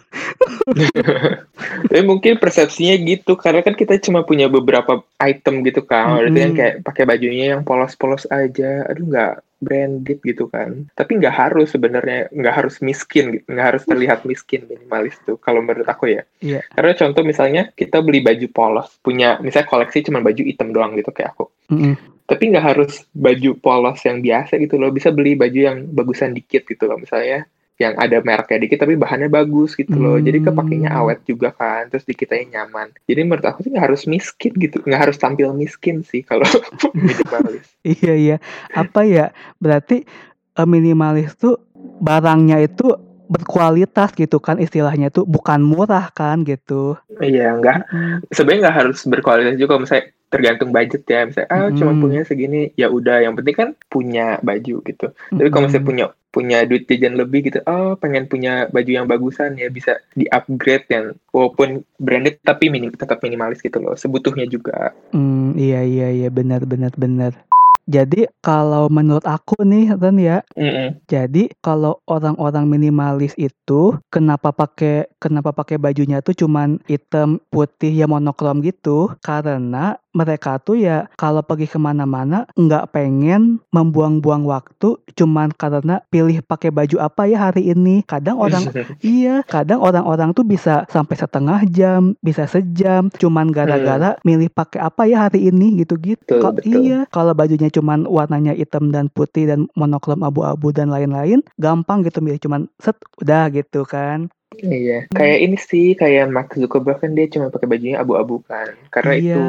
Tapi 1.90 2.02
mungkin 2.06 2.38
persepsinya 2.38 2.94
gitu 3.02 3.34
karena 3.34 3.60
kan 3.60 3.74
kita 3.74 3.98
cuma 4.00 4.22
punya 4.22 4.46
beberapa 4.46 5.02
item 5.18 5.66
gitu 5.66 5.82
kan. 5.82 6.22
Berarti 6.22 6.38
kan 6.38 6.50
Mm-mm. 6.54 6.58
kayak 6.58 6.74
pakai 6.86 7.04
bajunya 7.04 7.44
yang 7.58 7.66
polos-polos 7.66 8.24
aja. 8.30 8.86
Aduh 8.86 9.10
nggak 9.10 9.34
branded 9.58 10.18
gitu 10.22 10.46
kan. 10.46 10.86
Tapi 10.94 11.18
nggak 11.18 11.34
harus 11.34 11.74
sebenarnya 11.74 12.30
nggak 12.30 12.54
harus 12.54 12.78
miskin. 12.78 13.42
Nggak 13.50 13.66
harus 13.74 13.82
terlihat 13.90 14.22
miskin 14.22 14.70
minimalis 14.70 15.18
tuh 15.26 15.34
kalau 15.42 15.58
menurut 15.58 15.90
aku 15.90 16.14
ya. 16.14 16.22
Iya. 16.38 16.62
Karena 16.70 16.94
contoh 16.94 17.22
misalnya 17.26 17.74
kita 17.74 17.98
beli 17.98 18.22
baju 18.22 18.46
polos 18.54 18.94
punya 19.02 19.42
misalnya 19.42 19.66
koleksi 19.66 20.06
cuma 20.06 20.22
baju 20.22 20.42
hitam 20.46 20.70
doang 20.70 20.94
gitu 20.94 21.10
kayak 21.10 21.34
aku. 21.34 21.50
Mm-mm. 21.74 22.13
Tapi 22.24 22.42
nggak 22.52 22.64
harus 22.64 23.04
baju 23.12 23.52
polos 23.60 24.00
yang 24.04 24.24
biasa 24.24 24.56
gitu 24.56 24.80
loh. 24.80 24.88
Bisa 24.88 25.12
beli 25.12 25.36
baju 25.36 25.58
yang 25.60 25.78
bagusan 25.92 26.32
dikit 26.32 26.64
gitu 26.64 26.88
loh. 26.88 26.96
Misalnya 26.96 27.44
yang 27.74 27.98
ada 27.98 28.22
mereknya 28.22 28.62
dikit 28.62 28.86
tapi 28.86 28.94
bahannya 28.94 29.26
bagus 29.26 29.74
gitu 29.74 29.98
loh. 29.98 30.16
Jadi 30.16 30.46
kepakainya 30.46 30.94
Hmm. 30.94 31.00
awet 31.04 31.20
juga 31.26 31.50
kan. 31.52 31.90
Terus 31.90 32.06
di 32.06 32.14
kitanya 32.14 32.62
nyaman. 32.62 32.94
Jadi 33.04 33.20
menurut 33.26 33.44
aku 33.44 33.66
sih 33.66 33.70
nggak 33.74 33.86
harus 33.90 34.02
miskin 34.06 34.52
gitu. 34.56 34.78
Nggak 34.80 35.10
harus 35.10 35.16
tampil 35.18 35.50
miskin 35.52 36.00
sih 36.06 36.22
kalau 36.22 36.46
minimalis. 36.96 37.66
Iya 37.84 38.14
iya. 38.16 38.36
Apa 38.72 39.04
ya? 39.04 39.28
Berarti 39.60 40.06
eh, 40.54 40.68
minimalis 40.70 41.36
tuh 41.36 41.60
barangnya 42.00 42.62
itu 42.64 42.88
berkualitas 43.26 44.12
gitu 44.12 44.36
kan 44.38 44.60
istilahnya 44.60 45.08
tuh 45.08 45.24
bukan 45.24 45.64
murah 45.64 46.12
kan 46.12 46.44
gitu. 46.44 46.98
Iya, 47.20 47.56
nggak. 47.58 47.78
Mm. 47.88 48.16
Sebenarnya 48.30 48.60
nggak 48.68 48.76
harus 48.84 48.98
berkualitas 49.08 49.56
juga. 49.56 49.80
Misalnya 49.80 50.04
tergantung 50.28 50.70
budget 50.74 51.02
ya. 51.08 51.20
Misalnya, 51.24 51.48
ah 51.48 51.68
cuma 51.72 51.92
Mm-mm. 51.94 52.02
punya 52.04 52.20
segini. 52.26 52.70
Ya 52.76 52.92
udah. 52.92 53.24
Yang 53.24 53.34
penting 53.40 53.56
kan 53.56 53.68
punya 53.88 54.26
baju 54.44 54.76
gitu. 54.84 55.06
Tapi 55.12 55.48
kalau 55.48 55.64
misalnya 55.68 55.88
punya 55.88 56.06
punya 56.34 56.66
duit 56.66 56.90
jajan 56.90 57.14
lebih 57.14 57.46
gitu, 57.46 57.62
oh 57.62 57.94
pengen 57.94 58.26
punya 58.26 58.66
baju 58.66 58.90
yang 58.90 59.06
bagusan 59.06 59.54
ya 59.54 59.70
bisa 59.70 60.02
di 60.18 60.26
upgrade 60.26 60.90
yang 60.90 61.14
walaupun 61.30 61.86
branded 62.02 62.42
tapi 62.42 62.74
minim 62.74 62.90
tetap 62.90 63.22
minimalis 63.22 63.62
gitu 63.62 63.78
loh, 63.78 63.94
sebutuhnya 63.94 64.50
juga. 64.50 64.90
Hmm, 65.14 65.54
iya 65.54 65.86
iya 65.86 66.10
iya 66.10 66.28
benar 66.34 66.66
benar 66.66 66.90
benar. 66.98 67.38
Jadi 67.84 68.24
kalau 68.40 68.88
menurut 68.88 69.24
aku 69.28 69.60
nih 69.60 69.92
Ren 70.00 70.16
ya, 70.16 70.40
Mm-mm. 70.56 71.04
jadi 71.04 71.52
kalau 71.60 72.00
orang-orang 72.08 72.64
minimalis 72.64 73.36
itu 73.36 74.00
kenapa 74.08 74.56
pakai 74.56 75.04
kenapa 75.20 75.52
pakai 75.52 75.76
bajunya 75.76 76.24
tuh 76.24 76.32
cuman 76.32 76.80
hitam 76.88 77.36
putih 77.52 77.92
ya 77.92 78.08
monokrom 78.08 78.64
gitu? 78.64 79.12
Karena 79.20 80.00
mereka 80.14 80.62
tuh 80.62 80.78
ya 80.78 81.10
kalau 81.18 81.42
pergi 81.42 81.66
ke 81.66 81.76
mana-mana 81.76 82.46
nggak 82.54 82.94
pengen 82.94 83.58
membuang-buang 83.74 84.46
waktu 84.46 84.96
cuman 85.14 85.50
karena 85.54 86.00
pilih 86.08 86.40
pakai 86.40 86.70
baju 86.70 86.96
apa 86.98 87.26
ya 87.26 87.50
hari 87.50 87.70
ini. 87.70 88.06
Kadang 88.06 88.38
orang 88.38 88.62
Iya, 89.04 89.42
kadang 89.44 89.82
orang-orang 89.82 90.30
tuh 90.32 90.46
bisa 90.46 90.86
sampai 90.88 91.18
setengah 91.18 91.66
jam, 91.68 92.14
bisa 92.22 92.46
sejam, 92.46 93.10
cuman 93.14 93.50
gara-gara 93.50 94.16
milih 94.22 94.48
pakai 94.50 94.80
apa 94.80 95.04
ya 95.04 95.26
hari 95.28 95.50
ini 95.50 95.82
gitu-gitu. 95.82 96.22
Betul, 96.24 96.40
Kal- 96.40 96.56
betul. 96.56 96.80
Iya, 96.84 96.98
kalau 97.10 97.32
bajunya 97.34 97.68
cuman 97.68 98.06
warnanya 98.06 98.54
hitam 98.54 98.88
dan 98.90 99.10
putih 99.10 99.50
dan 99.50 99.66
monokrom 99.74 100.22
abu-abu 100.22 100.70
dan 100.70 100.88
lain-lain, 100.88 101.42
gampang 101.58 102.02
gitu 102.02 102.22
milih 102.22 102.40
cuman 102.40 102.66
set 102.78 102.96
udah 103.20 103.50
gitu 103.50 103.82
kan. 103.84 104.30
Iya, 104.60 104.98
kayak 105.10 105.38
ini 105.40 105.56
sih 105.58 105.86
kayak 105.98 106.30
Mark 106.30 106.54
Zuckerberg 106.54 107.02
kan 107.02 107.16
dia 107.16 107.26
cuma 107.30 107.50
pakai 107.50 107.66
bajunya 107.66 107.98
abu-abu 107.98 108.44
kan, 108.44 108.74
karena 108.92 109.14
iya, 109.16 109.34
itu 109.34 109.46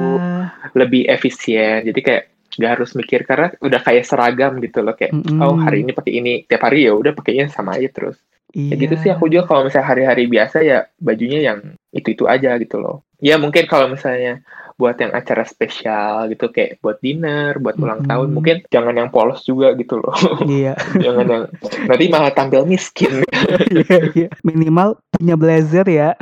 lebih 0.74 1.04
efisien. 1.10 1.86
Jadi 1.86 2.00
kayak 2.02 2.24
nggak 2.56 2.72
harus 2.72 2.92
mikir 2.96 3.28
karena 3.28 3.52
udah 3.60 3.82
kayak 3.84 4.08
seragam 4.08 4.64
gitu 4.64 4.80
loh 4.80 4.96
kayak 4.96 5.12
Mm-mm. 5.12 5.44
oh 5.44 5.60
hari 5.60 5.84
ini 5.84 5.92
pakai 5.92 6.14
ini 6.24 6.34
tiap 6.48 6.64
hari 6.64 6.88
ya 6.88 6.96
udah 6.96 7.12
pakainya 7.12 7.52
sama 7.52 7.76
aja 7.76 7.92
terus. 7.92 8.16
iya. 8.56 8.72
Ya 8.72 8.88
gitu 8.88 8.96
sih 8.96 9.10
aku 9.12 9.28
juga 9.28 9.44
kalau 9.52 9.68
misalnya 9.68 9.88
hari-hari 9.92 10.32
biasa 10.32 10.64
ya 10.64 10.88
bajunya 10.96 11.44
yang 11.44 11.60
itu-itu 11.96 12.28
aja 12.28 12.60
gitu 12.60 12.78
loh. 12.84 13.08
Ya 13.24 13.40
mungkin 13.40 13.64
kalau 13.66 13.88
misalnya 13.88 14.44
buat 14.76 15.00
yang 15.00 15.16
acara 15.16 15.48
spesial 15.48 16.28
gitu 16.28 16.52
kayak 16.52 16.84
buat 16.84 17.00
dinner, 17.00 17.56
buat 17.64 17.80
ulang 17.80 18.04
Mm-mm. 18.04 18.12
tahun 18.12 18.30
mungkin 18.36 18.56
jangan 18.68 18.92
yang 18.92 19.08
polos 19.08 19.48
juga 19.48 19.72
gitu 19.80 20.04
loh. 20.04 20.12
Iya, 20.44 20.76
jangan 21.04 21.26
yang 21.32 21.44
nanti 21.88 22.06
malah 22.12 22.32
tampil 22.36 22.68
miskin. 22.68 23.24
iya, 23.72 23.98
iya. 24.12 24.28
Minimal 24.44 25.00
punya 25.16 25.36
blazer 25.40 25.88
ya. 25.88 26.10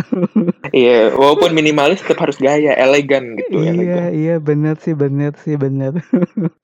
Iya, 0.73 1.13
walaupun 1.13 1.53
minimalis 1.53 2.01
tetap 2.01 2.25
harus 2.25 2.41
gaya, 2.41 2.73
elegan 2.73 3.37
gitu, 3.37 3.61
Iya, 3.61 3.69
elegan. 3.77 4.09
iya 4.09 4.35
bener 4.41 4.75
sih, 4.81 4.97
bener 4.97 5.37
sih, 5.37 5.53
bener. 5.53 6.01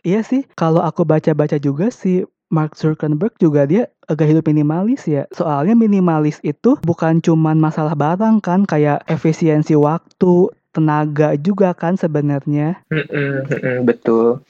iya 0.01 0.25
sih, 0.25 0.49
kalau 0.57 0.81
aku 0.81 1.05
baca-baca 1.05 1.61
juga 1.61 1.93
sih 1.93 2.25
Mark 2.49 2.73
Zuckerberg 2.73 3.33
juga 3.37 3.69
dia 3.69 3.87
agak 4.09 4.29
hidup 4.33 4.49
minimalis 4.49 5.05
ya. 5.05 5.29
Soalnya 5.29 5.77
minimalis 5.77 6.41
itu 6.41 6.81
bukan 6.81 7.21
cuman 7.21 7.61
masalah 7.61 7.93
barang 7.93 8.41
kan, 8.41 8.65
kayak 8.65 9.05
efisiensi 9.05 9.77
waktu, 9.77 10.49
tenaga 10.73 11.37
juga 11.37 11.77
kan 11.77 11.93
sebenarnya. 11.93 12.81
Mm-mm, 12.89 13.45
mm-mm, 13.49 13.77
betul. 13.85 14.41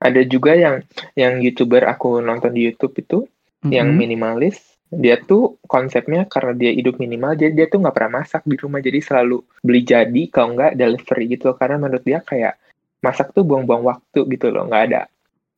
Ada 0.00 0.24
juga 0.24 0.56
yang 0.56 0.84
yang 1.16 1.40
youtuber 1.44 1.84
aku 1.84 2.20
nonton 2.24 2.52
di 2.52 2.68
YouTube 2.68 2.96
itu 3.00 3.18
yang 3.68 3.92
Mm-mm. 3.92 4.00
minimalis. 4.00 4.60
Dia 4.94 5.18
tuh 5.18 5.58
konsepnya 5.66 6.28
karena 6.28 6.54
dia 6.54 6.70
hidup 6.70 7.02
minimal, 7.02 7.34
jadi 7.34 7.52
dia 7.52 7.66
tuh 7.66 7.82
nggak 7.82 7.96
pernah 7.96 8.22
masak 8.22 8.46
di 8.46 8.54
rumah, 8.54 8.78
jadi 8.78 9.00
selalu 9.02 9.42
beli 9.64 9.82
jadi, 9.82 10.22
kalau 10.30 10.54
nggak 10.54 10.78
delivery 10.78 11.24
gitu. 11.34 11.50
Karena 11.58 11.76
menurut 11.82 12.04
dia 12.06 12.22
kayak 12.22 12.56
masak 13.02 13.34
tuh 13.34 13.42
buang-buang 13.42 13.84
waktu 13.84 14.22
gitu 14.32 14.48
loh, 14.54 14.70
nggak 14.70 14.84
ada. 14.92 15.02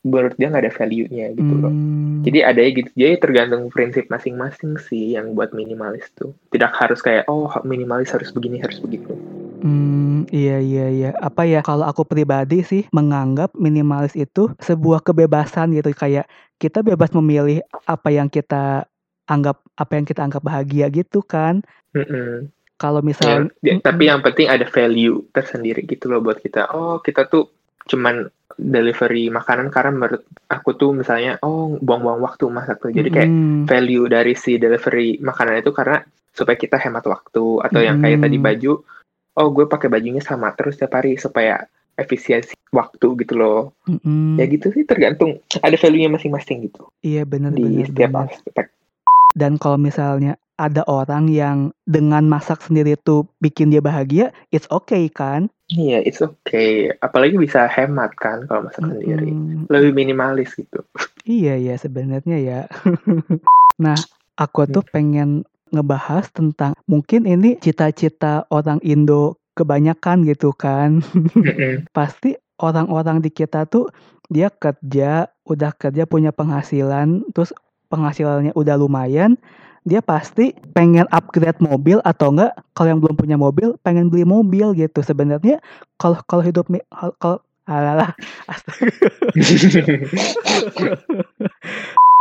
Menurut 0.06 0.34
dia 0.38 0.48
nggak 0.50 0.64
ada 0.66 0.74
value-nya 0.78 1.26
gitu 1.38 1.54
loh. 1.62 1.74
Hmm, 1.74 2.22
Jadi 2.26 2.38
ada 2.50 2.60
gitu. 2.62 2.90
Jadi 2.94 3.14
tergantung 3.22 3.62
prinsip 3.74 4.04
masing-masing 4.14 4.78
sih 4.88 5.18
yang 5.18 5.34
buat 5.36 5.50
minimalis 5.58 6.06
tuh. 6.14 6.30
Tidak 6.54 6.72
harus 6.80 7.00
kayak 7.02 7.24
oh 7.26 7.50
minimalis 7.66 8.14
harus 8.14 8.30
begini 8.30 8.62
harus 8.62 8.78
begitu. 8.84 9.18
hmm, 9.64 10.28
iya 10.32 10.56
iya 10.62 10.86
iya. 10.96 11.10
Apa 11.18 11.42
ya 11.48 11.60
kalau 11.64 11.84
aku 11.90 12.02
pribadi 12.06 12.62
sih 12.70 12.82
menganggap 12.94 13.52
minimalis 13.56 14.14
itu 14.16 14.52
sebuah 14.62 15.00
kebebasan 15.06 15.74
gitu 15.76 15.90
kayak 15.96 16.26
kita 16.62 16.80
bebas 16.86 17.10
memilih 17.16 17.60
apa 17.86 18.08
yang 18.12 18.28
kita 18.30 18.86
anggap 19.26 19.56
apa 19.76 19.92
yang 19.98 20.06
kita 20.06 20.20
anggap 20.26 20.42
bahagia 20.44 20.86
gitu 20.92 21.20
kan. 21.24 21.62
Mm-mm. 21.96 22.52
Kalau 22.76 23.00
Ya, 23.00 23.08
misal 23.08 23.48
ya, 23.64 23.80
tapi 23.80 24.12
yang 24.12 24.20
penting 24.20 24.46
ada 24.52 24.68
value 24.68 25.24
tersendiri 25.32 25.80
gitu 25.88 26.12
loh 26.12 26.20
buat 26.20 26.38
kita. 26.44 26.68
Oh 26.76 27.00
kita 27.00 27.24
tuh 27.32 27.48
cuman 27.88 28.28
delivery 28.56 29.28
makanan 29.28 29.68
karena 29.68 29.92
menurut 29.92 30.24
aku 30.48 30.72
tuh 30.74 30.96
misalnya 30.96 31.36
oh 31.44 31.76
buang-buang 31.76 32.24
waktu 32.24 32.48
masak 32.48 32.80
tuh. 32.80 32.90
Jadi 32.90 33.08
kayak 33.12 33.30
Mm-mm. 33.30 33.64
value 33.68 34.08
dari 34.08 34.32
si 34.32 34.56
delivery 34.56 35.20
makanan 35.20 35.60
itu 35.60 35.70
karena 35.76 36.00
supaya 36.32 36.56
kita 36.56 36.80
hemat 36.80 37.04
waktu 37.04 37.44
atau 37.64 37.80
yang 37.80 38.00
kayak 38.00 38.24
tadi 38.24 38.36
baju. 38.40 38.72
Oh 39.36 39.48
gue 39.52 39.68
pakai 39.68 39.92
bajunya 39.92 40.24
sama 40.24 40.52
terus 40.56 40.80
tiap 40.80 40.96
hari 40.96 41.20
supaya 41.20 41.68
efisiensi 41.96 42.56
waktu 42.72 43.06
gitu 43.24 43.36
loh. 43.36 43.76
Mm-mm. 43.84 44.40
Ya 44.40 44.48
gitu 44.48 44.72
sih 44.72 44.88
tergantung 44.88 45.40
ada 45.60 45.76
value-nya 45.76 46.12
masing-masing 46.12 46.68
gitu 46.72 46.88
Iya 47.04 47.28
benar 47.28 47.52
di 47.52 47.64
benar 47.64 47.86
setiap 47.92 48.10
benar. 48.12 48.28
aspek. 48.32 48.66
Dan 49.36 49.60
kalau 49.60 49.76
misalnya 49.76 50.40
ada 50.56 50.82
orang 50.88 51.28
yang 51.28 51.70
dengan 51.84 52.24
masak 52.28 52.64
sendiri 52.64 52.96
tuh 53.00 53.28
bikin 53.44 53.68
dia 53.68 53.84
bahagia, 53.84 54.32
it's 54.52 54.68
okay 54.72 55.08
kan? 55.12 55.52
Iya, 55.68 56.00
it's 56.06 56.22
okay. 56.22 56.94
Apalagi 57.02 57.36
bisa 57.36 57.68
hemat 57.68 58.14
kan 58.16 58.48
kalau 58.48 58.70
masak 58.70 58.86
sendiri. 58.86 59.34
Mm-mm. 59.34 59.68
Lebih 59.68 59.92
minimalis 59.92 60.56
gitu. 60.56 60.80
Iya 61.26 61.58
ya 61.58 61.74
sebenarnya 61.76 62.38
ya. 62.38 62.60
nah, 63.84 63.98
aku 64.38 64.64
tuh 64.70 64.86
pengen 64.86 65.42
ngebahas 65.74 66.30
tentang 66.30 66.72
mungkin 66.86 67.26
ini 67.26 67.58
cita-cita 67.58 68.46
orang 68.48 68.78
Indo 68.86 69.42
kebanyakan 69.58 70.22
gitu 70.28 70.54
kan. 70.54 71.02
Pasti 71.96 72.38
orang-orang 72.62 73.20
di 73.20 73.34
kita 73.34 73.66
tuh 73.66 73.90
dia 74.30 74.50
kerja, 74.50 75.26
udah 75.46 75.70
kerja 75.74 76.06
punya 76.06 76.30
penghasilan, 76.30 77.26
terus 77.34 77.50
penghasilannya 77.90 78.54
udah 78.54 78.74
lumayan, 78.78 79.38
dia 79.86 80.02
pasti 80.02 80.50
pengen 80.74 81.06
upgrade 81.14 81.62
mobil 81.62 82.02
atau 82.02 82.34
enggak 82.34 82.52
kalau 82.74 82.88
yang 82.90 83.00
belum 83.00 83.16
punya 83.16 83.36
mobil 83.38 83.78
pengen 83.86 84.10
beli 84.10 84.26
mobil 84.26 84.74
gitu. 84.74 85.00
Sebenarnya 85.00 85.62
kalau 85.96 86.18
kalau 86.26 86.42
hidup 86.42 86.66
kalau 87.22 87.38
Alalah, 87.66 88.14
astaga. 88.52 88.94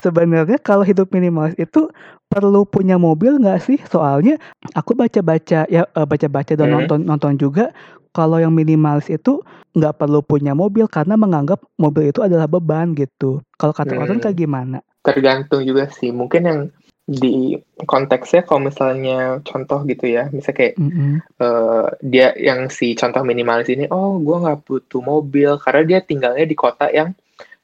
Sebenarnya 0.02 0.58
kalau 0.58 0.82
hidup 0.82 1.14
minimalis 1.14 1.54
itu 1.58 1.86
perlu 2.30 2.66
punya 2.66 2.98
mobil 2.98 3.38
nggak 3.38 3.62
sih? 3.62 3.78
Soalnya 3.90 4.42
aku 4.74 4.98
baca-baca 4.98 5.70
ya 5.70 5.86
uh, 5.86 6.06
baca-baca 6.06 6.54
dan 6.58 6.70
Hmm. 6.70 6.76
nonton 6.82 7.00
nonton 7.06 7.34
juga 7.38 7.70
kalau 8.10 8.42
yang 8.42 8.58
minimalis 8.58 9.06
itu 9.10 9.42
nggak 9.78 10.02
perlu 10.02 10.26
punya 10.26 10.58
mobil 10.58 10.90
karena 10.90 11.14
menganggap 11.14 11.62
mobil 11.78 12.10
itu 12.10 12.26
adalah 12.26 12.50
beban 12.50 12.98
gitu. 12.98 13.46
Kalau 13.62 13.74
kata 13.74 13.94
orang 13.94 14.18
Hmm. 14.18 14.26
kayak 14.26 14.38
gimana? 14.42 14.78
Tergantung 15.06 15.62
juga 15.62 15.94
sih. 15.94 16.10
Mungkin 16.10 16.42
yang 16.42 16.60
di 17.06 17.54
konteksnya 17.86 18.42
kalau 18.42 18.66
misalnya 18.66 19.38
contoh 19.46 19.86
gitu 19.86 20.10
ya, 20.10 20.26
misalnya 20.34 20.58
kayak 20.58 20.76
Mm-mm. 20.82 21.22
eh, 21.22 21.88
dia 22.02 22.34
yang 22.34 22.74
si 22.74 22.98
contoh 22.98 23.22
minimalis 23.22 23.70
ini, 23.70 23.86
oh 23.94 24.18
gue 24.18 24.38
nggak 24.42 24.66
butuh 24.66 25.02
mobil 25.06 25.62
karena 25.62 25.82
dia 25.86 26.00
tinggalnya 26.02 26.50
di 26.50 26.58
kota 26.58 26.90
yang 26.90 27.14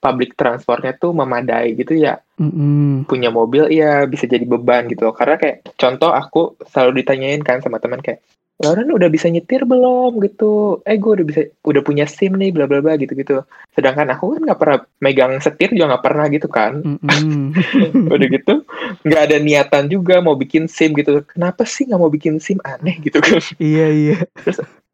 public 0.01 0.33
transportnya 0.33 0.97
tuh 0.97 1.13
memadai 1.13 1.73
gitu 1.73 1.93
ya. 1.97 2.21
Mm-mm. 2.37 3.05
Punya 3.05 3.29
mobil 3.29 3.69
ya 3.69 4.05
bisa 4.05 4.25
jadi 4.25 4.45
beban 4.45 4.89
gitu 4.89 5.09
loh. 5.09 5.13
Karena 5.13 5.37
kayak 5.37 5.73
contoh 5.77 6.09
aku 6.13 6.57
selalu 6.69 7.01
ditanyain 7.01 7.41
kan 7.41 7.61
sama 7.61 7.77
teman 7.77 8.01
kayak, 8.01 8.21
Lauren 8.61 8.93
udah 8.93 9.09
bisa 9.09 9.27
nyetir 9.27 9.65
belum 9.65 10.21
gitu? 10.21 10.81
Eh 10.85 11.01
gue 11.01 11.11
udah 11.21 11.25
bisa 11.25 11.41
udah 11.65 11.81
punya 11.81 12.05
SIM 12.05 12.37
nih 12.37 12.53
bla 12.53 12.69
bla 12.69 12.79
bla 12.79 12.95
gitu 12.95 13.17
gitu. 13.17 13.41
Sedangkan 13.73 14.13
aku 14.13 14.37
kan 14.37 14.41
nggak 14.45 14.59
pernah 14.61 14.77
megang 15.01 15.33
setir 15.41 15.73
juga 15.73 15.97
nggak 15.97 16.05
pernah 16.05 16.25
gitu 16.29 16.47
kan. 16.47 16.81
Mm-mm. 16.85 17.51
udah 18.15 18.27
gitu 18.29 18.53
nggak 19.05 19.21
ada 19.29 19.37
niatan 19.41 19.87
juga 19.89 20.19
mau 20.19 20.35
bikin 20.37 20.67
sim 20.69 20.93
gitu 20.93 21.23
kenapa 21.25 21.65
sih 21.65 21.87
nggak 21.87 22.01
mau 22.01 22.11
bikin 22.11 22.37
sim 22.37 22.59
aneh 22.61 22.99
gitu 23.01 23.17
kan 23.23 23.41
iya 23.57 23.87
iya. 23.89 24.17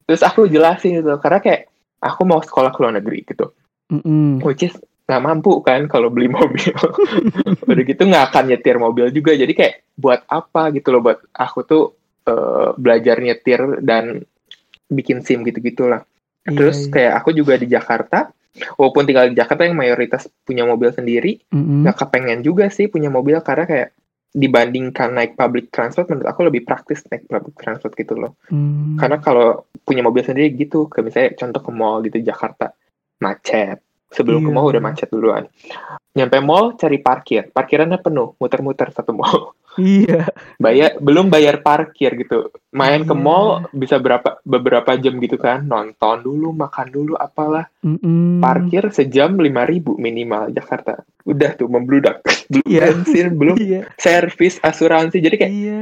terus 0.08 0.22
aku 0.24 0.48
jelasin 0.48 1.02
gitu 1.02 1.18
karena 1.20 1.40
kayak 1.44 1.62
aku 2.00 2.22
mau 2.24 2.40
sekolah 2.40 2.72
ke 2.72 2.80
luar 2.80 2.94
negeri 3.00 3.20
gitu 3.26 3.52
Mm-mm. 3.92 4.44
which 4.44 4.68
is 4.68 4.76
nggak 5.08 5.24
mampu 5.24 5.64
kan 5.64 5.88
kalau 5.88 6.12
beli 6.12 6.28
mobil 6.28 6.76
udah 7.72 7.84
gitu 7.88 8.02
nggak 8.04 8.26
akan 8.32 8.44
nyetir 8.52 8.76
mobil 8.76 9.08
juga 9.16 9.32
jadi 9.40 9.54
kayak 9.56 9.74
buat 9.96 10.28
apa 10.28 10.76
gitu 10.76 10.92
loh 10.92 11.00
buat 11.00 11.20
aku 11.32 11.64
tuh 11.64 11.84
eh, 12.28 12.70
belajar 12.76 13.18
nyetir 13.18 13.60
dan 13.82 14.22
bikin 14.88 15.20
sim 15.20 15.42
gitu 15.42 15.60
gitulah 15.60 16.04
Iya, 16.44 16.56
terus 16.56 16.78
iya. 16.82 16.92
kayak 16.92 17.14
aku 17.20 17.30
juga 17.32 17.54
di 17.56 17.68
Jakarta 17.68 18.32
walaupun 18.76 19.04
tinggal 19.04 19.28
di 19.28 19.36
Jakarta 19.36 19.64
yang 19.64 19.76
mayoritas 19.76 20.32
punya 20.42 20.64
mobil 20.64 20.90
sendiri 20.90 21.44
Mm-mm. 21.52 21.84
nggak 21.84 21.98
kepengen 21.98 22.40
juga 22.40 22.68
sih 22.68 22.88
punya 22.88 23.08
mobil 23.08 23.36
karena 23.42 23.64
kayak 23.64 23.90
dibandingkan 24.32 25.12
naik 25.12 25.34
public 25.34 25.70
transport 25.70 26.08
menurut 26.08 26.24
aku 26.26 26.46
lebih 26.46 26.62
praktis 26.62 27.04
naik 27.08 27.26
public 27.26 27.56
transport 27.58 27.92
gitu 27.94 28.16
loh 28.16 28.40
Mm. 28.48 28.96
karena 28.96 29.18
kalau 29.18 29.48
punya 29.82 30.00
mobil 30.00 30.22
sendiri 30.22 30.52
gitu 30.54 30.88
ke 30.88 31.00
misalnya 31.02 31.36
contoh 31.36 31.60
ke 31.60 31.72
mall 31.74 32.00
gitu 32.02 32.20
Jakarta 32.22 32.72
macet 33.18 33.84
sebelum 34.08 34.40
ke 34.40 34.50
Iya. 34.50 34.56
mall 34.56 34.68
udah 34.68 34.80
macet 34.80 35.10
duluan 35.10 35.44
nyampe 36.14 36.38
mall 36.40 36.74
cari 36.74 36.98
parkir 36.98 37.52
parkirannya 37.52 38.00
penuh 38.00 38.38
muter-muter 38.38 38.88
satu 38.90 39.12
mall 39.12 39.52
Iya. 39.78 40.28
bayar 40.58 40.98
belum 40.98 41.30
bayar 41.30 41.62
parkir 41.62 42.14
gitu 42.14 42.50
main 42.70 43.02
ke 43.02 43.14
Iya. 43.14 43.22
mall 43.22 43.48
bisa 43.70 43.98
berapa 43.98 44.42
beberapa 44.42 44.94
jam 44.94 45.18
gitu 45.18 45.38
kan 45.38 45.64
nonton 45.64 46.20
dulu 46.20 46.52
makan 46.52 46.88
dulu 46.88 47.14
apalah 47.14 47.70
Mm-mm. 47.80 48.42
parkir 48.42 48.90
sejam 48.90 49.34
5000 49.34 49.96
minimal 49.96 50.50
Jakarta 50.50 51.02
udah 51.24 51.52
tuh 51.54 51.68
membludak 51.68 52.26
belum 52.52 52.66
Iya. 52.66 52.84
bensin 52.90 53.28
belum 53.34 53.56
Iya. 53.56 53.82
servis 53.96 54.58
asuransi 54.60 55.18
jadi 55.18 55.36
kayak 55.38 55.54
Iya. 55.54 55.80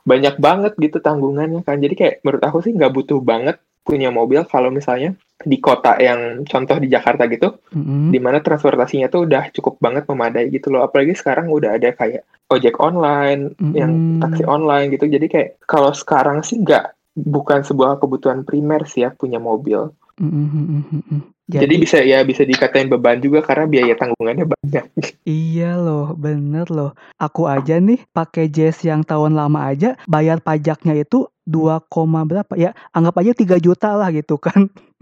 banyak 0.00 0.34
banget 0.36 0.72
gitu 0.76 1.00
tanggungannya 1.00 1.60
kan 1.60 1.76
jadi 1.76 1.94
kayak 1.94 2.14
menurut 2.20 2.42
aku 2.42 2.60
sih 2.60 2.70
nggak 2.70 2.92
butuh 2.92 3.18
banget 3.18 3.56
punya 3.82 4.08
mobil 4.08 4.40
kalau 4.44 4.68
misalnya 4.68 5.12
di 5.44 5.60
kota 5.60 6.00
yang 6.00 6.42
contoh 6.48 6.76
di 6.80 6.88
Jakarta 6.88 7.28
gitu 7.28 7.60
Mm-mm. 7.76 8.10
di 8.10 8.18
mana 8.18 8.40
transportasinya 8.40 9.12
tuh 9.12 9.28
udah 9.28 9.52
cukup 9.52 9.78
banget 9.78 10.08
memadai 10.08 10.48
gitu 10.50 10.72
loh 10.72 10.82
apalagi 10.82 11.12
sekarang 11.14 11.52
udah 11.52 11.76
ada 11.76 11.92
kayak 11.92 12.24
ojek 12.50 12.76
online 12.80 13.52
yang 13.76 13.92
Mm-mm. 13.92 14.20
taksi 14.24 14.44
online 14.48 14.92
gitu 14.92 15.06
jadi 15.06 15.26
kayak 15.28 15.48
kalau 15.68 15.92
sekarang 15.92 16.40
sih 16.40 16.60
nggak 16.60 16.96
bukan 17.14 17.62
sebuah 17.62 18.02
kebutuhan 18.02 18.42
primer 18.42 18.88
sih 18.88 19.06
ya 19.06 19.14
punya 19.14 19.38
mobil 19.38 19.92
mm-mm, 20.18 20.82
mm-mm. 20.90 21.20
jadi, 21.44 21.74
bisa 21.76 22.00
ya 22.00 22.24
bisa 22.24 22.42
dikatain 22.42 22.88
beban 22.88 23.20
juga 23.20 23.44
karena 23.44 23.68
biaya 23.68 23.94
tanggungannya 23.94 24.48
banyak 24.48 24.84
Iya 25.24 25.80
loh, 25.80 26.12
bener 26.12 26.68
loh. 26.68 26.92
Aku 27.16 27.48
aja 27.48 27.80
nih 27.80 27.96
pakai 28.12 28.52
jazz 28.52 28.84
yang 28.84 29.00
tahun 29.00 29.32
lama 29.32 29.64
aja 29.64 29.96
bayar 30.04 30.44
pajaknya 30.44 31.00
itu 31.00 31.32
2, 31.48 31.80
koma 31.88 32.28
berapa 32.28 32.52
ya? 32.60 32.76
Anggap 32.92 33.24
aja 33.24 33.32
3 33.32 33.56
juta 33.56 33.96
lah 33.96 34.12
gitu 34.12 34.36
kan. 34.36 34.68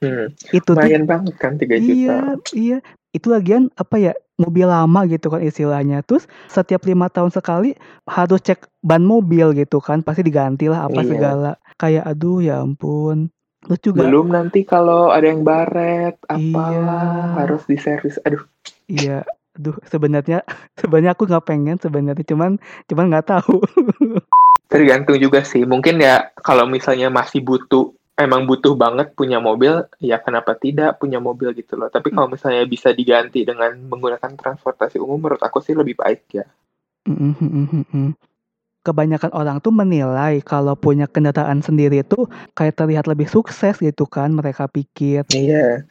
hmm, 0.00 0.24
Itu 0.50 0.62
tuh 0.64 0.74
lumayan 0.74 1.04
banget 1.04 1.34
kan 1.36 1.56
3 1.56 1.76
juta 1.76 1.88
iya, 1.88 2.18
iya. 2.52 2.78
Itu 3.08 3.32
lagian 3.32 3.72
apa 3.74 3.96
ya? 3.96 4.12
Mobil 4.38 4.64
lama 4.64 5.02
gitu 5.04 5.28
kan 5.28 5.40
istilahnya. 5.40 6.04
Terus 6.04 6.24
setiap 6.46 6.86
lima 6.86 7.08
tahun 7.08 7.32
sekali 7.32 7.74
harus 8.06 8.38
cek 8.38 8.68
ban 8.80 9.02
mobil 9.02 9.50
gitu 9.52 9.80
kan. 9.80 10.00
Pasti 10.00 10.22
diganti 10.22 10.68
lah 10.68 10.86
apa 10.86 11.00
Iya. 11.00 11.10
segala. 11.10 11.52
Kayak 11.74 12.04
aduh 12.06 12.38
ya 12.38 12.62
ampun. 12.62 13.32
Terus 13.58 13.80
juga 13.82 14.06
belum 14.06 14.30
nanti 14.30 14.62
kalau 14.62 15.10
ada 15.10 15.26
yang 15.26 15.42
baret 15.42 16.14
apalah 16.24 17.34
Iya. 17.34 17.34
harus 17.42 17.66
diservis 17.66 18.14
aduh 18.22 18.46
iya, 18.86 19.26
aduh 19.58 19.74
sebenarnya 19.82 20.46
sebenarnya 20.80 21.18
aku 21.18 21.26
nggak 21.26 21.42
pengen 21.42 21.74
sebenarnya 21.76 22.22
cuman 22.22 22.62
cuman 22.86 23.04
nggak 23.10 23.26
tahu. 23.26 23.58
tergantung 24.68 25.16
juga 25.16 25.42
sih 25.42 25.64
mungkin 25.64 25.98
ya 25.98 26.28
kalau 26.38 26.68
misalnya 26.68 27.08
masih 27.08 27.40
butuh 27.40 27.97
emang 28.18 28.50
butuh 28.50 28.74
banget 28.74 29.14
punya 29.14 29.38
mobil 29.38 29.86
ya 30.02 30.18
kenapa 30.18 30.58
tidak 30.58 30.98
punya 30.98 31.22
mobil 31.22 31.54
gitu 31.54 31.78
loh 31.78 31.86
tapi 31.86 32.10
kalau 32.10 32.26
misalnya 32.26 32.66
bisa 32.66 32.90
diganti 32.90 33.46
dengan 33.46 33.78
menggunakan 33.86 34.34
transportasi 34.34 34.98
umum 34.98 35.22
menurut 35.22 35.40
aku 35.40 35.62
sih 35.62 35.78
lebih 35.78 35.94
baik 35.94 36.26
ya. 36.34 36.44
Kebanyakan 38.82 39.32
orang 39.36 39.62
tuh 39.62 39.70
menilai 39.70 40.42
kalau 40.42 40.74
punya 40.74 41.06
kendaraan 41.06 41.62
sendiri 41.62 42.02
tuh 42.02 42.26
kayak 42.58 42.74
terlihat 42.74 43.06
lebih 43.06 43.30
sukses 43.30 43.78
gitu 43.78 44.04
kan 44.10 44.34
mereka 44.34 44.66
pikir. 44.66 45.22
iya 45.30 45.86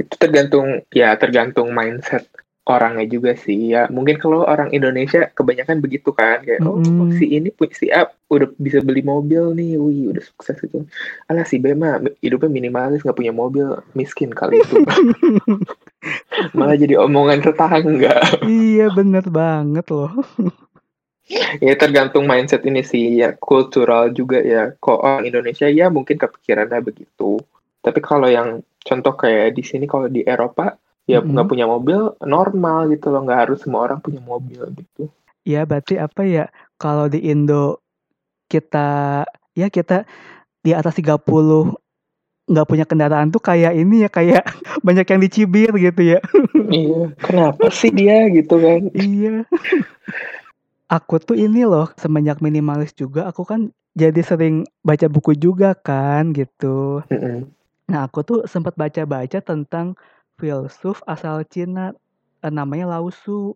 itu 0.00 0.14
tergantung 0.16 0.80
ya 0.90 1.12
tergantung 1.20 1.70
mindset 1.76 2.24
orangnya 2.70 3.06
juga 3.10 3.34
sih 3.34 3.74
ya. 3.74 3.90
Mungkin 3.90 4.22
kalau 4.22 4.46
orang 4.46 4.70
Indonesia 4.70 5.26
kebanyakan 5.34 5.82
begitu 5.82 6.14
kan 6.14 6.46
kayak 6.46 6.62
oh 6.62 6.78
Mm-mm. 6.78 7.18
si 7.18 7.26
ini 7.26 7.50
si 7.74 7.90
A 7.90 8.06
udah 8.30 8.48
bisa 8.56 8.78
beli 8.80 9.02
mobil 9.02 9.50
nih. 9.58 9.74
Wih 9.76 10.14
udah 10.14 10.22
sukses 10.22 10.56
gitu 10.62 10.86
alah 11.26 11.42
si 11.42 11.58
B 11.58 11.74
mah 11.74 11.98
hidupnya 12.22 12.50
minimalis 12.50 13.02
nggak 13.02 13.18
punya 13.18 13.34
mobil. 13.34 13.82
Miskin 13.98 14.30
kali 14.30 14.62
itu. 14.62 14.80
Malah 16.56 16.76
jadi 16.78 16.96
omongan 17.02 17.44
tetangga. 17.44 18.16
Iya 18.46 18.88
bener 18.94 19.26
banget 19.28 19.86
loh. 19.90 20.14
ya 21.66 21.74
tergantung 21.76 22.24
mindset 22.30 22.62
ini 22.64 22.86
sih 22.86 23.20
ya. 23.20 23.34
Kultural 23.36 24.14
juga 24.14 24.40
ya. 24.40 24.72
Kok 24.78 25.00
orang 25.02 25.24
Indonesia 25.26 25.66
ya 25.66 25.90
mungkin 25.90 26.16
kepikirannya 26.16 26.80
begitu. 26.80 27.42
Tapi 27.80 28.00
kalau 28.04 28.28
yang 28.28 28.60
contoh 28.80 29.14
kayak 29.16 29.56
di 29.56 29.62
sini 29.64 29.84
kalau 29.84 30.08
di 30.08 30.24
Eropa 30.24 30.76
ya 31.10 31.18
nggak 31.18 31.48
punya 31.50 31.66
mobil 31.66 32.14
normal 32.22 32.86
gitu 32.94 33.10
loh 33.10 33.26
nggak 33.26 33.40
harus 33.46 33.58
semua 33.66 33.90
orang 33.90 33.98
punya 33.98 34.22
mobil 34.22 34.62
gitu 34.78 35.10
Ya 35.40 35.64
berarti 35.64 35.96
apa 35.96 36.22
ya 36.28 36.52
kalau 36.76 37.08
di 37.08 37.24
Indo 37.24 37.80
kita 38.46 39.24
ya 39.56 39.72
kita 39.72 40.04
di 40.60 40.76
atas 40.76 41.00
30 41.00 41.16
nggak 42.50 42.66
punya 42.68 42.84
kendaraan 42.84 43.32
tuh 43.32 43.40
kayak 43.40 43.72
ini 43.72 44.04
ya 44.04 44.10
kayak 44.12 44.44
banyak 44.86 45.06
yang 45.08 45.20
dicibir 45.22 45.72
gitu 45.80 46.02
ya. 46.16 46.20
iya 46.74 47.14
kenapa 47.16 47.72
sih 47.72 47.88
dia 47.88 48.28
gitu 48.28 48.58
kan 48.60 48.92
Iya. 48.92 49.48
Aku 50.90 51.22
tuh 51.22 51.38
ini 51.38 51.62
loh, 51.62 51.86
semenjak 51.94 52.42
minimalis 52.42 52.90
juga 52.98 53.30
aku 53.30 53.46
kan 53.46 53.70
jadi 53.94 54.26
sering 54.26 54.66
baca 54.82 55.06
buku 55.06 55.38
juga 55.38 55.70
kan 55.70 56.34
gitu. 56.34 57.06
Mm-mm. 57.06 57.46
Nah, 57.86 58.10
aku 58.10 58.26
tuh 58.26 58.38
sempat 58.50 58.74
baca-baca 58.74 59.38
tentang 59.38 59.94
filsuf 60.40 61.04
asal 61.04 61.44
Cina 61.44 61.92
eh, 62.40 62.52
namanya 62.52 62.96
Lao 62.96 63.12
Tzu 63.12 63.54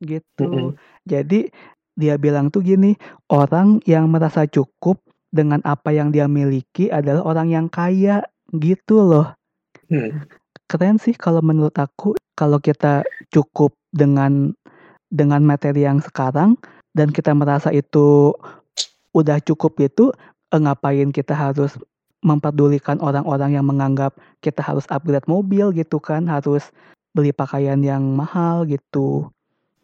gitu. 0.00 0.48
Mm-mm. 0.48 0.76
Jadi 1.04 1.52
dia 1.96 2.20
bilang 2.20 2.52
tuh 2.52 2.60
gini, 2.60 2.96
orang 3.32 3.80
yang 3.88 4.12
merasa 4.12 4.44
cukup 4.44 5.00
dengan 5.32 5.60
apa 5.64 5.92
yang 5.92 6.12
dia 6.12 6.28
miliki 6.28 6.88
adalah 6.92 7.24
orang 7.24 7.48
yang 7.52 7.66
kaya 7.68 8.24
gitu 8.52 9.00
loh. 9.00 9.36
Hmm. 9.88 10.28
Keren 10.66 10.98
sih 11.00 11.16
kalau 11.16 11.40
menurut 11.40 11.76
aku 11.76 12.18
kalau 12.36 12.60
kita 12.60 13.06
cukup 13.32 13.72
dengan 13.94 14.52
dengan 15.08 15.40
materi 15.40 15.86
yang 15.86 16.02
sekarang 16.02 16.58
dan 16.92 17.14
kita 17.14 17.32
merasa 17.32 17.70
itu 17.72 18.34
udah 19.16 19.40
cukup 19.40 19.78
itu 19.80 20.12
eh, 20.52 20.60
ngapain 20.60 21.08
kita 21.14 21.32
harus 21.32 21.78
memperdulikan 22.26 22.98
orang-orang 22.98 23.54
yang 23.54 23.62
menganggap 23.62 24.18
kita 24.42 24.58
harus 24.58 24.82
upgrade 24.90 25.30
mobil 25.30 25.70
gitu 25.70 26.02
kan 26.02 26.26
harus 26.26 26.74
beli 27.14 27.30
pakaian 27.30 27.78
yang 27.78 28.02
mahal 28.02 28.66
gitu 28.66 29.30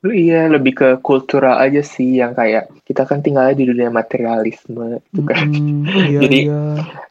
Iya, 0.03 0.51
lebih 0.51 0.75
ke 0.75 0.89
kultural 0.99 1.63
aja 1.63 1.79
sih 1.79 2.19
yang 2.19 2.35
kayak 2.35 2.75
kita 2.83 3.07
kan 3.07 3.23
tinggalnya 3.23 3.55
di 3.55 3.71
dunia 3.71 3.87
materialisme 3.87 4.99
gitu 4.99 5.23
kan. 5.23 5.47
Iya, 6.11 6.27
Jadi 6.27 6.39
iya. 6.51 6.63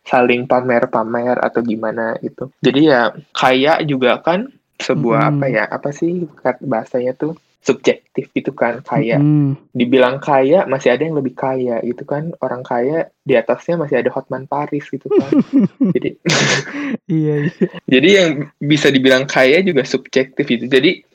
saling 0.03 0.43
pamer-pamer 0.43 1.39
atau 1.39 1.63
gimana 1.63 2.19
gitu. 2.19 2.51
Jadi 2.59 2.91
ya 2.91 3.15
kaya 3.31 3.79
juga 3.87 4.19
kan 4.19 4.51
sebuah 4.83 5.31
Mm-mm. 5.31 5.39
apa 5.39 5.45
ya? 5.47 5.63
Apa 5.71 5.95
sih 5.95 6.27
bahasanya 6.59 7.15
tuh 7.15 7.39
subjektif 7.62 8.34
gitu 8.34 8.52
kan 8.58 8.82
kaya. 8.82 9.21
Mm-mm. 9.21 9.69
Dibilang 9.71 10.17
kaya 10.17 10.65
masih 10.65 10.97
ada 10.97 11.06
yang 11.06 11.13
lebih 11.13 11.38
kaya 11.38 11.78
gitu 11.86 12.04
kan. 12.04 12.34
Orang 12.41 12.65
kaya 12.65 13.13
di 13.21 13.38
atasnya 13.38 13.78
masih 13.78 14.02
ada 14.02 14.10
Hotman 14.10 14.50
Paris 14.50 14.89
gitu 14.89 15.08
kan. 15.08 15.30
Jadi 15.95 16.17
Iya, 17.08 17.47
iya. 17.47 17.67
jadi 17.88 18.10
yang 18.19 18.30
bisa 18.60 18.91
dibilang 18.91 19.24
kaya 19.24 19.63
juga 19.63 19.86
subjektif 19.88 20.43
itu. 20.43 20.65
Jadi 20.67 21.06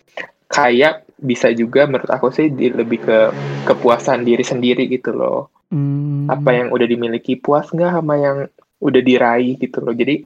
kaya 0.47 1.03
bisa 1.19 1.51
juga 1.53 1.85
menurut 1.85 2.09
aku 2.09 2.31
sih 2.33 2.49
di- 2.49 2.73
lebih 2.73 3.03
ke 3.03 3.19
kepuasan 3.67 4.23
diri 4.23 4.45
sendiri 4.47 4.87
gitu 4.89 5.13
loh. 5.13 5.53
Mm, 5.75 6.31
Apa 6.31 6.51
yang 6.55 6.69
udah 6.71 6.87
dimiliki 6.87 7.37
puas 7.37 7.67
nggak 7.69 7.93
sama 7.93 8.15
yang 8.17 8.47
udah 8.79 9.03
diraih 9.03 9.59
gitu 9.59 9.83
loh. 9.83 9.93
Jadi 9.93 10.23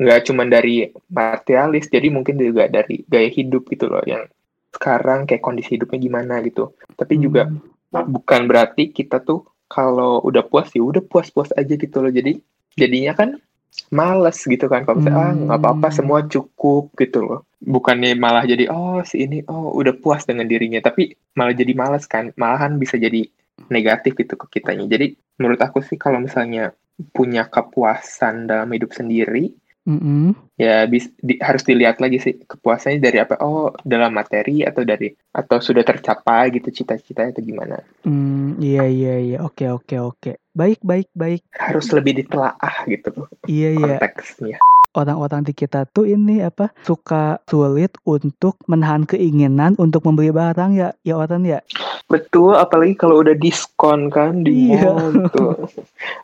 nggak 0.00 0.20
cuma 0.32 0.48
dari 0.48 0.88
materialis, 1.12 1.92
jadi 1.92 2.08
mungkin 2.08 2.40
juga 2.40 2.72
dari 2.72 3.04
gaya 3.04 3.28
hidup 3.28 3.68
gitu 3.68 3.84
loh 3.92 4.00
yang 4.08 4.24
sekarang 4.70 5.26
kayak 5.26 5.42
kondisi 5.42 5.76
hidupnya 5.76 5.98
gimana 5.98 6.34
gitu. 6.46 6.74
Tapi 6.94 7.18
juga 7.18 7.50
mm, 7.50 8.06
bukan 8.10 8.46
berarti 8.46 8.94
kita 8.94 9.22
tuh 9.22 9.46
kalau 9.70 10.18
udah 10.26 10.42
puas 10.46 10.70
ya 10.74 10.82
udah 10.82 11.02
puas-puas 11.04 11.50
aja 11.54 11.74
gitu 11.74 11.96
loh. 12.02 12.10
Jadi 12.10 12.38
jadinya 12.74 13.14
kan 13.14 13.38
males 13.94 14.34
gitu 14.42 14.66
kan 14.66 14.82
kalau 14.82 14.98
misalnya 14.98 15.18
ah 15.18 15.30
nggak 15.30 15.58
apa-apa 15.62 15.88
Hmm. 15.90 15.96
semua 16.02 16.18
cukup 16.26 16.90
gitu 16.98 17.22
loh. 17.22 17.40
Bukannya 17.62 18.18
malah 18.18 18.42
jadi 18.48 18.66
oh 18.72 19.02
si 19.06 19.22
ini 19.26 19.46
oh 19.46 19.70
udah 19.78 19.94
puas 20.00 20.26
dengan 20.26 20.50
dirinya, 20.50 20.82
tapi 20.82 21.14
malah 21.38 21.54
jadi 21.54 21.72
males 21.78 22.06
kan. 22.10 22.34
Malahan 22.34 22.78
bisa 22.82 22.98
jadi 22.98 23.26
negatif 23.70 24.16
gitu 24.18 24.34
ke 24.34 24.58
kitanya. 24.58 24.88
Jadi 24.90 25.14
menurut 25.38 25.60
aku 25.62 25.84
sih 25.84 25.94
kalau 26.00 26.18
misalnya 26.18 26.74
punya 27.14 27.48
kepuasan 27.48 28.50
dalam 28.50 28.68
hidup 28.74 28.92
sendiri 28.92 29.54
mm-mm. 29.88 30.36
ya 30.60 30.84
bis, 30.84 31.08
di- 31.20 31.40
harus 31.40 31.64
dilihat 31.64 31.98
lagi 32.04 32.20
sih 32.20 32.34
kepuasannya 32.44 33.00
dari 33.00 33.18
apa 33.20 33.40
oh 33.40 33.72
dalam 33.80 34.12
materi 34.12 34.60
atau 34.60 34.84
dari 34.84 35.08
atau 35.32 35.58
sudah 35.58 35.84
tercapai 35.86 36.52
gitu 36.52 36.68
cita-citanya 36.68 37.32
atau 37.36 37.44
gimana 37.44 37.76
Mm, 38.00 38.56
iya, 38.64 38.88
iya, 38.88 39.14
iya. 39.20 39.38
Oke, 39.44 39.68
oke, 39.68 39.96
oke. 40.00 40.30
Baik, 40.56 40.80
baik, 40.80 41.12
baik. 41.12 41.44
harus 41.52 41.86
lebih 41.92 42.24
ditelaah 42.24 42.88
gitu 42.88 43.28
Iya, 43.44 43.68
iya. 43.76 43.96
konteksnya 44.00 44.56
Orang-orang 44.90 45.42
di 45.42 45.52
kita 45.52 45.86
tuh 45.86 46.02
ini 46.04 46.42
apa 46.42 46.74
suka 46.82 47.38
sulit 47.46 47.94
untuk 48.02 48.58
menahan 48.66 49.06
keinginan 49.06 49.78
untuk 49.78 50.02
membeli 50.02 50.30
barang 50.30 50.74
ya, 50.74 50.90
ya 51.00 51.14
orang 51.14 51.46
ya. 51.46 51.62
betul 52.04 52.52
apalagi 52.52 52.98
kalau 52.98 53.22
udah 53.22 53.32
diskon 53.32 54.10
kan 54.10 54.42
di 54.42 54.74
Iya. 54.74 54.82
mall 54.82 55.14
gitu 55.14 55.46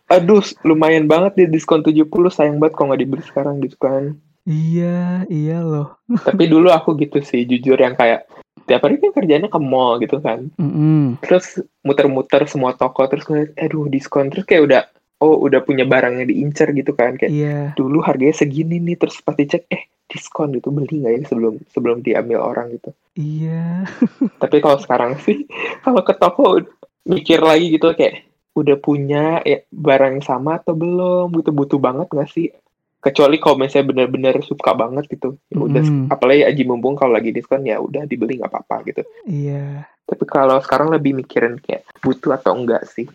aduh 0.08 0.42
lumayan 0.62 1.06
banget 1.06 1.38
deh 1.38 1.48
diskon 1.48 1.86
70 1.86 2.10
sayang 2.26 2.58
banget 2.58 2.74
kalau 2.74 2.90
nggak 2.90 3.00
dibeli 3.00 3.22
sekarang 3.22 3.62
gitu 3.62 3.78
kan 3.78 4.18
Iya, 4.42 5.22
iya 5.26 5.58
loh. 5.58 5.94
tapi 6.20 6.46
dulu 6.52 6.70
aku 6.70 6.94
gitu 6.96 7.18
sih 7.20 7.42
jujur 7.44 7.74
yang 7.76 7.94
kayak 7.94 8.26
tiap 8.66 8.82
hari 8.82 8.98
kan 8.98 9.14
kerjanya 9.14 9.46
ke 9.46 9.58
mall 9.58 9.98
gitu 9.98 10.18
kan 10.18 10.50
Mm-mm. 10.58 11.22
terus 11.22 11.62
muter-muter 11.80 12.42
semua 12.46 12.74
toko 12.74 13.06
terus 13.06 13.22
ngeliat 13.24 13.54
aduh 13.54 13.86
diskon 13.86 14.26
terus 14.26 14.42
kayak 14.42 14.62
udah 14.66 14.82
oh 15.20 15.36
udah 15.48 15.64
punya 15.64 15.88
barangnya 15.88 16.28
diincer 16.28 16.76
gitu 16.76 16.92
kan 16.92 17.16
kayak 17.16 17.32
Iya, 17.32 17.58
dulu 17.72 18.04
harganya 18.04 18.36
segini 18.36 18.76
nih. 18.82 18.96
Terus 19.00 19.20
pasti 19.24 19.48
cek 19.48 19.64
eh 19.72 19.82
diskon 20.06 20.54
gitu 20.54 20.70
beli 20.70 21.02
nggak 21.02 21.12
ya 21.12 21.20
sebelum 21.26 21.54
sebelum 21.72 21.98
diambil 22.04 22.38
orang 22.44 22.76
gitu. 22.76 22.90
Iya. 23.16 23.88
tapi 24.42 24.60
kalau 24.60 24.78
sekarang 24.78 25.18
sih 25.24 25.48
kalau 25.82 26.04
ke 26.04 26.14
toko 26.14 26.62
mikir 27.06 27.42
lagi 27.42 27.74
gitu 27.74 27.90
kayak 27.96 28.22
udah 28.56 28.76
punya 28.80 29.44
ya, 29.44 29.60
barang 29.68 30.20
yang 30.20 30.24
sama 30.24 30.60
atau 30.60 30.76
belum? 30.76 31.32
Gitu 31.40 31.50
butuh 31.52 31.80
banget 31.80 32.06
nggak 32.12 32.30
sih? 32.30 32.52
Kecuali 32.96 33.38
kalau 33.38 33.62
misalnya 33.62 33.86
bener-bener 33.92 34.42
suka 34.42 34.74
banget 34.74 35.06
gitu 35.06 35.38
ya 35.46 35.62
udah 35.62 36.10
apalagi 36.10 36.42
aji 36.42 36.62
mumpung 36.66 36.98
kalau 36.98 37.14
lagi 37.14 37.30
diskon 37.30 37.62
ya 37.62 37.78
udah 37.78 38.02
dibeli 38.02 38.36
nggak 38.40 38.50
apa-apa 38.50 38.76
gitu. 38.88 39.02
Iya. 39.24 39.86
tapi 40.06 40.22
kalau 40.22 40.62
sekarang 40.62 40.94
lebih 40.94 41.18
mikirin 41.18 41.58
kayak 41.58 41.82
butuh 41.98 42.38
atau 42.38 42.54
enggak 42.54 42.86
sih 42.86 43.10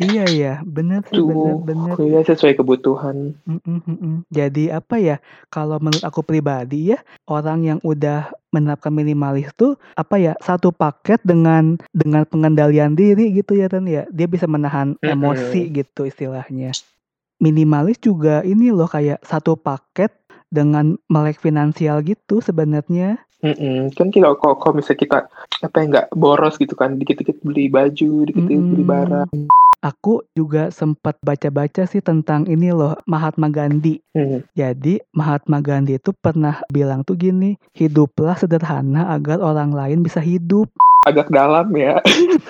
Iya 0.00 0.24
ya, 0.32 0.54
bener 0.64 1.04
sih, 1.04 1.20
bener, 1.20 1.60
tuh 1.60 1.68
bener. 1.68 1.94
ya 2.00 2.20
sesuai 2.24 2.56
kebutuhan 2.56 3.36
Mm-mm, 3.44 3.78
mm-mm. 3.84 4.14
Jadi 4.32 4.72
apa 4.72 4.96
ya? 4.96 5.20
Kalau 5.52 5.76
menurut 5.76 6.00
aku 6.00 6.24
pribadi 6.24 6.96
ya, 6.96 6.98
orang 7.28 7.60
yang 7.60 7.78
udah 7.84 8.32
menerapkan 8.56 8.88
minimalis 8.88 9.52
tuh 9.52 9.76
apa 9.92 10.16
ya? 10.16 10.32
Satu 10.40 10.72
paket 10.72 11.20
dengan 11.28 11.76
dengan 11.92 12.24
pengendalian 12.24 12.96
diri 12.96 13.36
gitu 13.36 13.52
ya 13.52 13.68
kan 13.68 13.84
ya. 13.84 14.08
Dia 14.08 14.24
bisa 14.24 14.48
menahan 14.48 14.96
emosi 15.04 15.68
gitu 15.68 16.08
istilahnya. 16.08 16.72
Minimalis 17.36 18.00
juga 18.00 18.40
ini 18.48 18.72
loh 18.72 18.88
kayak 18.88 19.20
satu 19.28 19.60
paket 19.60 20.08
dengan 20.48 20.96
melek 21.12 21.36
finansial 21.36 22.00
gitu 22.00 22.40
sebenarnya. 22.40 23.20
Mm-mm. 23.42 23.90
kan 23.98 24.14
kita 24.14 24.38
kalau, 24.38 24.54
kalau 24.54 24.78
misalnya 24.78 25.02
kita 25.02 25.18
apa 25.66 25.76
ya 25.82 25.84
nggak 25.90 26.06
boros 26.14 26.54
gitu 26.62 26.78
kan 26.78 26.94
dikit-dikit 26.94 27.42
beli 27.42 27.66
baju 27.66 28.22
dikit-dikit 28.30 28.70
beli 28.70 28.86
Mm-mm. 28.86 28.94
barang 28.94 29.30
Aku 29.82 30.22
juga 30.38 30.70
sempat 30.70 31.18
baca-baca 31.26 31.82
sih 31.90 31.98
tentang 31.98 32.46
ini 32.46 32.70
loh 32.70 32.94
Mahatma 33.10 33.50
Gandhi. 33.50 33.98
Hmm. 34.14 34.46
Jadi 34.54 35.02
Mahatma 35.10 35.58
Gandhi 35.58 35.98
itu 35.98 36.14
pernah 36.14 36.62
bilang 36.70 37.02
tuh 37.02 37.18
gini, 37.18 37.58
hiduplah 37.74 38.38
sederhana 38.38 39.10
agar 39.10 39.42
orang 39.42 39.74
lain 39.74 40.06
bisa 40.06 40.22
hidup. 40.22 40.70
agak 41.02 41.34
dalam 41.34 41.66
ya 41.74 41.98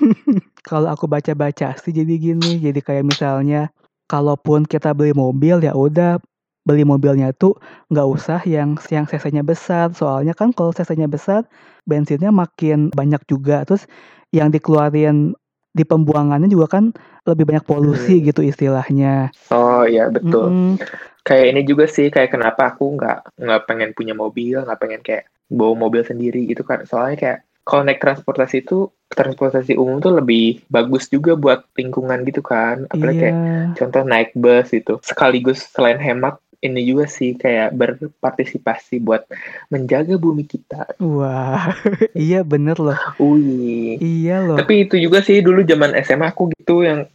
Kalau 0.69 0.93
aku 0.93 1.09
baca-baca 1.09 1.73
sih 1.81 1.89
jadi 1.97 2.21
gini, 2.21 2.61
jadi 2.61 2.85
kayak 2.85 3.09
misalnya 3.09 3.73
kalaupun 4.13 4.69
kita 4.69 4.93
beli 4.93 5.17
mobil 5.17 5.57
ya 5.65 5.73
udah 5.73 6.21
beli 6.69 6.85
mobilnya 6.85 7.33
tuh 7.33 7.57
nggak 7.89 8.09
usah 8.13 8.41
yang 8.45 8.77
yang 8.93 9.09
cc-nya 9.09 9.43
besar, 9.43 9.91
soalnya 9.97 10.37
kan 10.37 10.53
kalau 10.53 10.71
cc-nya 10.71 11.09
besar 11.09 11.49
bensinnya 11.89 12.29
makin 12.29 12.93
banyak 12.95 13.25
juga, 13.27 13.65
terus 13.67 13.89
yang 14.31 14.55
dikeluarin 14.55 15.35
di 15.73 15.83
pembuangannya 15.83 16.47
juga 16.47 16.69
kan 16.71 16.93
lebih 17.25 17.49
banyak 17.49 17.65
polusi 17.65 18.21
Hmm. 18.21 18.27
gitu 18.29 18.41
istilahnya. 18.41 19.33
oh 19.49 19.83
iya 19.83 20.07
betul 20.07 20.53
Mm-mm. 20.53 20.73
kayak 21.23 21.47
ini 21.49 21.61
juga 21.65 21.85
sih 21.87 22.09
kayak 22.09 22.31
kenapa 22.31 22.71
aku 22.71 22.93
nggak 22.93 23.41
nggak 23.41 23.61
pengen 23.65 23.91
punya 23.93 24.13
mobil 24.13 24.61
nggak 24.61 24.79
pengen 24.79 25.01
kayak 25.01 25.25
bawa 25.49 25.73
mobil 25.79 26.03
sendiri 26.03 26.45
gitu 26.45 26.61
kan 26.61 26.85
soalnya 26.85 27.17
kayak 27.17 27.39
kalau 27.63 27.87
naik 27.87 28.03
transportasi 28.03 28.61
itu 28.61 28.91
transportasi 29.07 29.79
umum 29.79 29.97
tuh 29.99 30.13
lebih 30.13 30.67
bagus 30.67 31.07
juga 31.07 31.39
buat 31.39 31.63
lingkungan 31.73 32.25
gitu 32.25 32.43
kan 32.43 32.85
apalagi 32.89 33.19
kayak 33.23 33.37
Iya. 33.37 33.59
contoh 33.79 34.03
naik 34.03 34.31
bus 34.35 34.69
itu 34.73 34.99
sekaligus 35.01 35.71
selain 35.71 35.97
hemat 35.97 36.37
ini 36.63 36.87
juga 36.87 37.11
sih 37.11 37.35
kayak 37.35 37.75
berpartisipasi 37.75 39.03
buat 39.03 39.27
menjaga 39.67 40.15
bumi 40.15 40.47
kita. 40.47 40.95
Wah, 41.03 41.75
iya 42.15 42.47
bener 42.47 42.79
loh. 42.79 42.99
Wih. 43.19 43.99
Iya 43.99 44.47
loh. 44.47 44.57
Tapi 44.63 44.87
itu 44.87 44.95
juga 44.97 45.19
sih 45.21 45.43
dulu 45.43 45.67
zaman 45.67 45.99
SMA 46.07 46.31
aku 46.31 46.55
gitu 46.55 46.87
yang 46.87 47.11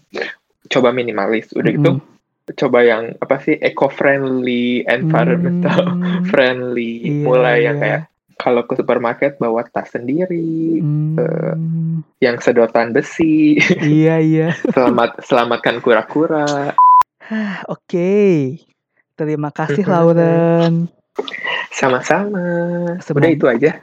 coba 0.67 0.91
minimalis. 0.91 1.47
Udah 1.55 1.71
gitu 1.71 1.91
Mm-mm. 1.95 2.53
coba 2.59 2.79
yang 2.83 3.15
apa 3.23 3.39
sih 3.39 3.55
eco-friendly, 3.55 4.83
environmental 4.83 5.95
Hmm, 5.95 6.23
friendly. 6.31 7.07
iya, 7.07 7.23
Mulai 7.23 7.57
yang 7.63 7.79
iya. 7.79 7.83
kayak 7.83 8.01
kalau 8.37 8.61
ke 8.67 8.75
supermarket 8.75 9.39
bawa 9.41 9.63
tas 9.65 9.89
sendiri, 9.89 10.77
Hmm, 10.83 12.05
yang 12.21 12.37
sedotan 12.37 12.93
besi, 12.93 13.57
iya 13.81 14.21
iya. 14.21 14.53
selamat 14.75 15.23
selamatkan 15.25 15.79
kura-kura. 15.81 16.75
Oke. 17.73 18.53
Terima 19.17 19.49
kasih. 19.49 19.81
Lauren. 19.91 20.87
Sama-sama. 21.73 22.39
Udah 22.95 23.01
Semoga- 23.01 23.33
itu 23.33 23.45
aja. 23.49 23.81